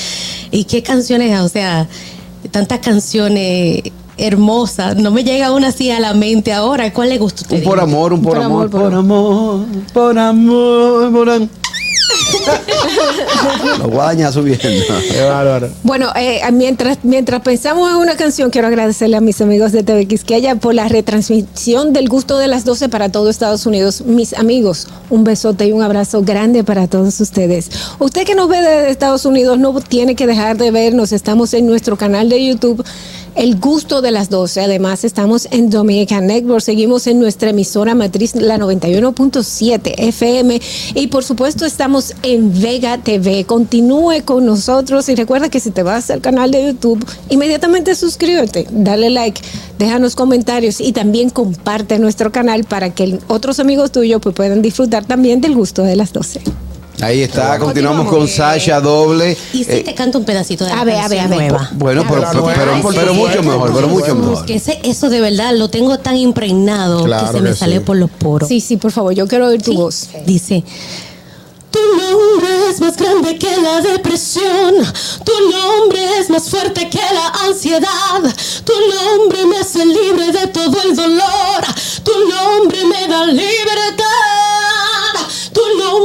¿Y 0.51 0.65
qué 0.65 0.81
canciones? 0.83 1.39
O 1.39 1.49
sea, 1.49 1.87
tantas 2.51 2.79
canciones 2.79 3.81
hermosa. 4.17 4.93
No 4.95 5.11
me 5.11 5.23
llega 5.23 5.51
una 5.51 5.67
así 5.67 5.91
a 5.91 5.99
la 5.99 6.13
mente 6.13 6.53
ahora. 6.53 6.91
¿Cuál 6.93 7.09
le 7.09 7.17
gusta 7.17 7.41
a 7.41 7.43
usted? 7.43 7.57
Un 7.57 7.63
por 7.63 7.79
amor, 7.79 8.13
un 8.13 8.21
por, 8.21 8.33
Por 8.35 8.43
amor, 8.43 8.65
amor, 8.65 8.71
por 8.71 8.93
amor, 8.93 9.65
por 9.93 10.17
amor, 10.19 11.11
por 11.11 11.29
amor. 11.29 11.49
Lo 13.79 13.89
voy 13.89 13.99
a 13.99 14.03
dañar 14.03 14.33
subiendo. 14.33 14.63
Qué 15.11 15.21
bárbaro. 15.21 15.69
Bueno, 15.83 16.11
eh, 16.15 16.41
mientras, 16.51 16.99
mientras 17.03 17.41
pensamos 17.41 17.89
en 17.89 17.97
una 17.97 18.15
canción, 18.15 18.49
quiero 18.49 18.67
agradecerle 18.67 19.17
a 19.17 19.21
mis 19.21 19.41
amigos 19.41 19.71
de 19.71 19.83
TV 19.83 20.05
Quisqueya 20.07 20.55
por 20.55 20.73
la 20.73 20.87
retransmisión 20.87 21.93
del 21.93 22.09
gusto 22.09 22.37
de 22.37 22.47
las 22.47 22.65
12 22.65 22.89
para 22.89 23.09
todo 23.09 23.29
Estados 23.29 23.65
Unidos. 23.65 24.01
Mis 24.01 24.33
amigos, 24.33 24.87
un 25.09 25.23
besote 25.23 25.67
y 25.67 25.71
un 25.71 25.81
abrazo 25.81 26.21
grande 26.21 26.63
para 26.63 26.87
todos 26.87 27.19
ustedes. 27.19 27.69
Usted 27.99 28.25
que 28.25 28.35
nos 28.35 28.49
ve 28.49 28.57
desde 28.57 28.89
Estados 28.89 29.25
Unidos 29.25 29.59
no 29.59 29.79
tiene 29.81 30.15
que 30.15 30.27
dejar 30.27 30.57
de 30.57 30.71
vernos. 30.71 31.11
Estamos 31.11 31.53
en 31.53 31.67
nuestro 31.67 31.97
canal 31.97 32.29
de 32.29 32.45
YouTube. 32.45 32.83
El 33.35 33.59
gusto 33.59 34.01
de 34.01 34.11
las 34.11 34.29
12. 34.29 34.61
Además, 34.61 35.03
estamos 35.03 35.49
en 35.51 35.69
Dominican 35.69 36.25
Network. 36.25 36.61
Seguimos 36.61 37.05
en 37.05 37.19
nuestra 37.19 37.49
emisora 37.49 37.93
matriz, 37.93 38.33
la 38.33 38.57
91.7 38.57 39.93
FM. 39.97 40.61
Y 40.93 41.07
por 41.07 41.25
supuesto, 41.25 41.65
estamos 41.65 42.13
en 42.23 42.61
Vega 42.61 42.97
TV. 42.97 43.43
Continúe 43.43 44.23
con 44.23 44.45
nosotros 44.45 45.09
y 45.09 45.15
recuerda 45.15 45.49
que 45.49 45.59
si 45.59 45.71
te 45.71 45.83
vas 45.83 46.09
al 46.11 46.21
canal 46.21 46.49
de 46.51 46.65
YouTube, 46.65 47.05
inmediatamente 47.29 47.93
suscríbete, 47.95 48.67
dale 48.71 49.09
like, 49.09 49.41
déjanos 49.77 50.15
comentarios 50.15 50.79
y 50.79 50.93
también 50.93 51.29
comparte 51.29 51.99
nuestro 51.99 52.31
canal 52.31 52.63
para 52.63 52.91
que 52.91 53.19
otros 53.27 53.59
amigos 53.59 53.91
tuyos 53.91 54.21
pues, 54.21 54.33
puedan 54.33 54.61
disfrutar 54.61 55.03
también 55.03 55.41
del 55.41 55.55
gusto 55.55 55.83
de 55.83 55.97
las 55.97 56.13
12. 56.13 56.41
Ahí 57.01 57.21
está, 57.23 57.59
continuamos 57.59 58.07
con 58.09 58.27
Sasha 58.27 58.79
Doble. 58.79 59.37
Y 59.53 59.63
si 59.65 59.71
Eh, 59.71 59.83
te 59.83 59.93
canto 59.93 60.17
un 60.17 60.23
pedacito 60.25 60.63
de 60.63 60.71
la 60.71 60.81
a 60.81 60.83
ver, 60.85 60.95
a 60.95 61.07
ver, 61.09 61.19
a 61.19 61.27
ver. 61.27 61.37
nueva. 61.51 61.69
bueno, 61.73 62.03
pero, 62.07 62.21
Claro, 62.21 62.31
pero, 62.31 62.41
nueva, 62.45 62.63
pero- 62.63 62.81
por 62.81 62.95
pero 62.95 63.13
mucho 63.13 63.43
mejor, 63.43 63.73
pero 63.73 63.87
mucho 63.89 64.15
mejor. 64.15 64.45
Que 64.45 64.55
ese- 64.55 64.79
eso 64.83 65.09
de 65.09 65.19
verdad 65.19 65.53
lo 65.55 65.69
tengo 65.69 65.99
tan 65.99 66.15
impregnado 66.15 67.03
Claro 67.03 67.27
que 67.27 67.31
se 67.37 67.41
me 67.41 67.49
que 67.49 67.55
sale 67.55 67.73
sí. 67.77 67.79
por 67.81 67.97
los 67.97 68.09
poros. 68.09 68.47
Sí, 68.47 68.61
sí, 68.61 68.77
por 68.77 68.91
favor, 68.91 69.13
yo 69.13 69.27
quiero 69.27 69.47
oír 69.47 69.61
tu 69.61 69.71
Sí. 69.71 69.77
voz. 69.77 70.07
Dice. 70.25 70.63
Tu 71.69 71.79
nombre 72.01 72.69
es 72.71 72.79
más 72.79 72.95
grande 72.95 73.37
que 73.37 73.49
la 73.57 73.81
depresión. 73.81 74.75
Tu 75.25 75.33
nombre 75.51 75.99
es 76.21 76.29
más 76.29 76.49
fuerte 76.49 76.89
que 76.89 76.97
la 76.99 77.27
ansiedad. 77.49 78.21
Tu 78.63 78.73
nombre 78.95 79.45
me 79.45 79.57
hace 79.57 79.85
libre 79.85 80.31
de 80.31 80.47
todo 80.47 80.81
el 80.83 80.95
dolor. 80.95 81.61
Tu 82.03 82.11
nombre 82.29 82.77
me 82.85 83.07
da 83.13 83.25
libertad. 83.25 84.34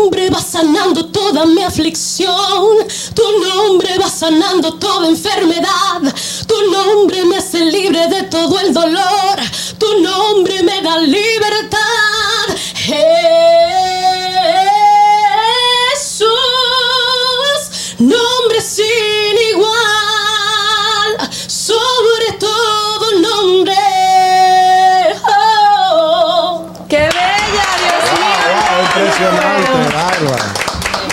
Nombre 0.00 0.30
va 0.30 0.40
sanando 0.40 1.04
toda 1.06 1.44
mi 1.44 1.62
aflicción. 1.62 2.78
Tu 3.14 3.22
nombre 3.46 3.98
va 3.98 4.08
sanando 4.08 4.72
toda 4.74 5.08
enfermedad. 5.08 6.00
Tu 6.46 6.72
nombre 6.72 7.22
me 7.26 7.36
hace 7.36 7.66
libre 7.66 8.08
de 8.08 8.22
todo 8.22 8.58
el 8.60 8.72
dolor. 8.72 9.19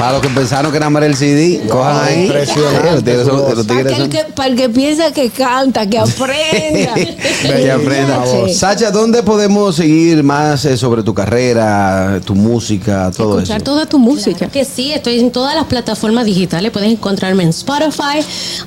Para 0.07 0.19
los 0.19 0.21
que 0.27 0.33
pensaron 0.33 0.71
que 0.71 0.77
era 0.77 0.89
mal 0.89 1.03
el 1.03 1.15
CD, 1.17 1.61
cojan 1.69 2.05
ahí. 2.05 2.23
impresionante 2.27 2.91
los 2.93 3.03
tigres 3.03 3.25
son- 3.27 3.37
su 3.39 3.43
voz. 3.43 3.55
los 3.57 3.65
Para 3.67 3.79
tigres 3.79 3.93
el 3.93 4.01
son- 4.03 4.09
que, 4.09 4.23
para 4.33 4.49
el 4.49 4.55
que 4.55 4.69
piensa 4.69 5.11
que 5.11 5.29
canta, 5.29 5.85
que 5.85 5.99
aprenda. 5.99 6.93
que 7.41 7.71
aprenda. 7.71 8.23
Sí. 8.25 8.53
Sacha, 8.53 8.89
¿dónde 8.91 9.21
podemos 9.21 9.75
seguir 9.75 10.23
más 10.23 10.63
eh, 10.63 10.77
sobre 10.77 11.03
tu 11.03 11.13
carrera, 11.13 12.21
tu 12.23 12.35
música, 12.35 13.11
todo 13.15 13.35
Escuchar 13.39 13.57
eso? 13.57 13.65
toda 13.65 13.85
tu 13.85 13.99
música. 13.99 14.47
Que 14.47 14.63
sí, 14.63 14.93
estoy 14.93 15.19
en 15.19 15.29
todas 15.31 15.55
las 15.55 15.65
plataformas 15.65 16.25
digitales. 16.25 16.71
Puedes 16.71 16.89
encontrarme 16.91 17.43
en 17.43 17.49
Spotify. 17.49 18.19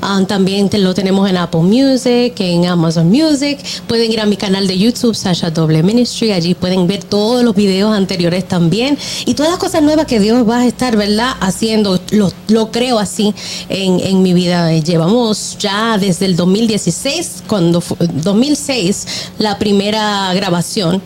ah, 0.02 0.20
también 0.28 0.68
te 0.68 0.76
lo 0.76 0.92
tenemos 0.92 1.28
en 1.30 1.38
Apple 1.38 1.62
Music, 1.62 2.34
en 2.38 2.66
Amazon 2.66 3.08
Music. 3.08 3.58
Pueden 3.86 4.12
ir 4.12 4.20
a 4.20 4.26
mi 4.26 4.36
canal 4.36 4.66
de 4.66 4.76
YouTube, 4.76 5.14
Sasha 5.14 5.50
Doble 5.50 5.82
Ministry. 5.82 6.32
Allí 6.32 6.54
pueden 6.54 6.86
ver 6.86 7.02
todos 7.04 7.42
los 7.44 7.54
videos 7.54 7.94
anteriores 7.96 8.46
también. 8.46 8.98
Y 9.24 9.32
todas 9.34 9.50
las 9.52 9.58
cosas 9.58 9.82
nuevas 9.82 10.04
que 10.04 10.20
Dios 10.20 10.46
va 10.48 10.58
a 10.58 10.66
estar, 10.66 10.96
¿verdad? 10.96 11.29
Haciendo. 11.40 12.00
Lo, 12.10 12.32
lo 12.48 12.70
creo 12.70 12.98
así 12.98 13.34
en, 13.68 14.00
en 14.00 14.22
mi 14.22 14.32
vida. 14.34 14.72
Llevamos 14.72 15.56
ya 15.58 15.98
desde 15.98 16.26
el 16.26 16.36
2016, 16.36 17.44
cuando 17.46 17.80
fu- 17.80 17.96
2006, 18.00 19.06
la 19.38 19.58
primera 19.58 20.32
grabación 20.34 21.02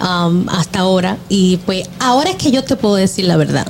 um, 0.00 0.48
hasta 0.48 0.80
ahora. 0.80 1.16
Y 1.28 1.58
pues 1.58 1.88
ahora 1.98 2.30
es 2.30 2.36
que 2.36 2.50
yo 2.50 2.64
te 2.64 2.76
puedo 2.76 2.94
decir 2.96 3.24
la 3.26 3.36
verdad. 3.36 3.66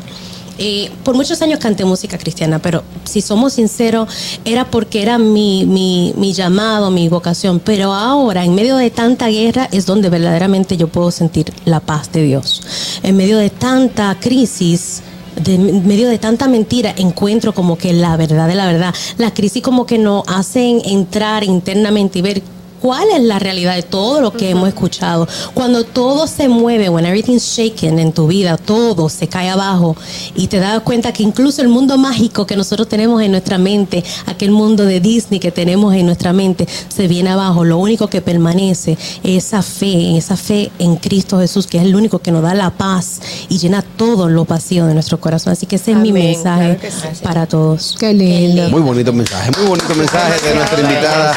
Eh, 0.60 0.90
por 1.04 1.14
muchos 1.14 1.40
años 1.40 1.60
canté 1.60 1.84
música 1.84 2.18
cristiana, 2.18 2.58
pero 2.58 2.82
si 3.04 3.20
somos 3.20 3.52
sinceros, 3.52 4.08
era 4.44 4.68
porque 4.68 5.00
era 5.02 5.16
mi, 5.16 5.64
mi, 5.64 6.12
mi 6.16 6.32
llamado, 6.32 6.90
mi 6.90 7.08
vocación. 7.08 7.60
Pero 7.60 7.94
ahora, 7.94 8.44
en 8.44 8.56
medio 8.56 8.76
de 8.76 8.90
tanta 8.90 9.28
guerra, 9.28 9.68
es 9.70 9.86
donde 9.86 10.08
verdaderamente 10.10 10.76
yo 10.76 10.88
puedo 10.88 11.12
sentir 11.12 11.52
la 11.64 11.78
paz 11.78 12.10
de 12.10 12.24
Dios. 12.24 12.60
En 13.04 13.16
medio 13.16 13.38
de 13.38 13.50
tanta 13.50 14.16
crisis, 14.20 15.02
de 15.40 15.58
medio 15.58 16.08
de 16.08 16.18
tanta 16.18 16.48
mentira, 16.48 16.94
encuentro 16.96 17.54
como 17.54 17.76
que 17.78 17.92
la 17.92 18.16
verdad 18.16 18.48
de 18.48 18.54
la 18.54 18.66
verdad. 18.66 18.94
La 19.16 19.32
crisis 19.32 19.62
como 19.62 19.86
que 19.86 19.98
nos 19.98 20.24
hacen 20.26 20.80
entrar 20.84 21.44
internamente 21.44 22.18
y 22.18 22.22
ver 22.22 22.42
cuál 22.80 23.08
es 23.14 23.22
la 23.22 23.38
realidad 23.38 23.74
de 23.74 23.82
todo 23.82 24.20
lo 24.20 24.32
que 24.32 24.50
hemos 24.50 24.68
escuchado. 24.68 25.28
Cuando 25.54 25.84
todo 25.84 26.26
se 26.26 26.48
mueve, 26.48 26.88
when 26.88 27.04
everything's 27.04 27.44
shaken 27.44 27.98
en 27.98 28.12
tu 28.12 28.26
vida, 28.26 28.56
todo 28.56 29.08
se 29.08 29.28
cae 29.28 29.50
abajo 29.50 29.96
y 30.34 30.46
te 30.46 30.58
das 30.58 30.80
cuenta 30.80 31.12
que 31.12 31.22
incluso 31.22 31.62
el 31.62 31.68
mundo 31.68 31.98
mágico 31.98 32.46
que 32.46 32.56
nosotros 32.56 32.88
tenemos 32.88 33.22
en 33.22 33.32
nuestra 33.32 33.58
mente, 33.58 34.04
aquel 34.26 34.50
mundo 34.50 34.84
de 34.84 35.00
Disney 35.00 35.40
que 35.40 35.50
tenemos 35.50 35.94
en 35.94 36.06
nuestra 36.06 36.32
mente, 36.32 36.66
se 36.88 37.08
viene 37.08 37.30
abajo. 37.30 37.64
Lo 37.64 37.78
único 37.78 38.08
que 38.08 38.20
permanece 38.20 38.98
es 39.22 39.48
esa 39.48 39.62
fe, 39.62 40.16
esa 40.16 40.36
fe 40.36 40.70
en 40.78 40.96
Cristo 40.96 41.38
Jesús, 41.38 41.66
que 41.66 41.78
es 41.78 41.84
el 41.84 41.94
único 41.94 42.18
que 42.18 42.30
nos 42.30 42.42
da 42.42 42.54
la 42.54 42.70
paz 42.70 43.20
y 43.48 43.58
llena 43.58 43.82
todo 43.82 44.28
lo 44.28 44.44
vacío 44.44 44.86
de 44.86 44.94
nuestro 44.94 45.20
corazón. 45.20 45.52
Así 45.52 45.66
que 45.66 45.76
ese 45.76 45.92
es 45.92 45.96
mi 45.96 46.12
mensaje 46.12 46.76
claro 46.76 46.80
que 46.80 46.90
sí. 46.90 47.22
para 47.22 47.46
todos. 47.46 47.96
Qué 47.98 48.12
lindo. 48.12 48.68
Muy 48.68 48.82
bonito 48.82 49.12
mensaje, 49.12 49.50
muy 49.58 49.68
bonito 49.68 49.94
mensaje 49.94 50.48
de 50.48 50.54
nuestra 50.54 50.80
invitada 50.80 51.34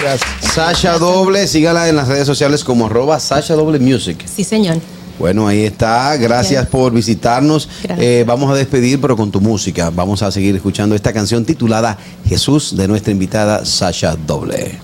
Sasha 0.53 0.97
Doble. 0.97 1.30
Sígala 1.47 1.89
en 1.89 1.95
las 1.95 2.07
redes 2.07 2.27
sociales 2.27 2.63
como 2.63 2.85
arroba 2.85 3.19
Sasha 3.19 3.55
Doble 3.55 3.79
Music. 3.79 4.25
Sí, 4.25 4.43
señor. 4.43 4.77
Bueno, 5.17 5.47
ahí 5.47 5.65
está. 5.65 6.17
Gracias 6.17 6.67
por 6.67 6.91
visitarnos. 6.91 7.69
Gracias. 7.83 8.05
Eh, 8.05 8.23
vamos 8.25 8.51
a 8.51 8.55
despedir, 8.55 8.99
pero 8.99 9.15
con 9.15 9.31
tu 9.31 9.39
música. 9.39 9.89
Vamos 9.91 10.23
a 10.23 10.31
seguir 10.31 10.55
escuchando 10.55 10.95
esta 10.95 11.13
canción 11.13 11.45
titulada 11.45 11.97
Jesús 12.27 12.75
de 12.75 12.87
nuestra 12.87 13.11
invitada 13.11 13.63
Sasha 13.65 14.15
Doble. 14.15 14.79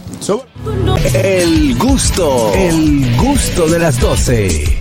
El 1.13 1.77
gusto, 1.77 2.51
el 2.53 3.15
gusto 3.17 3.67
de 3.67 3.79
las 3.79 3.99
12. 3.99 4.75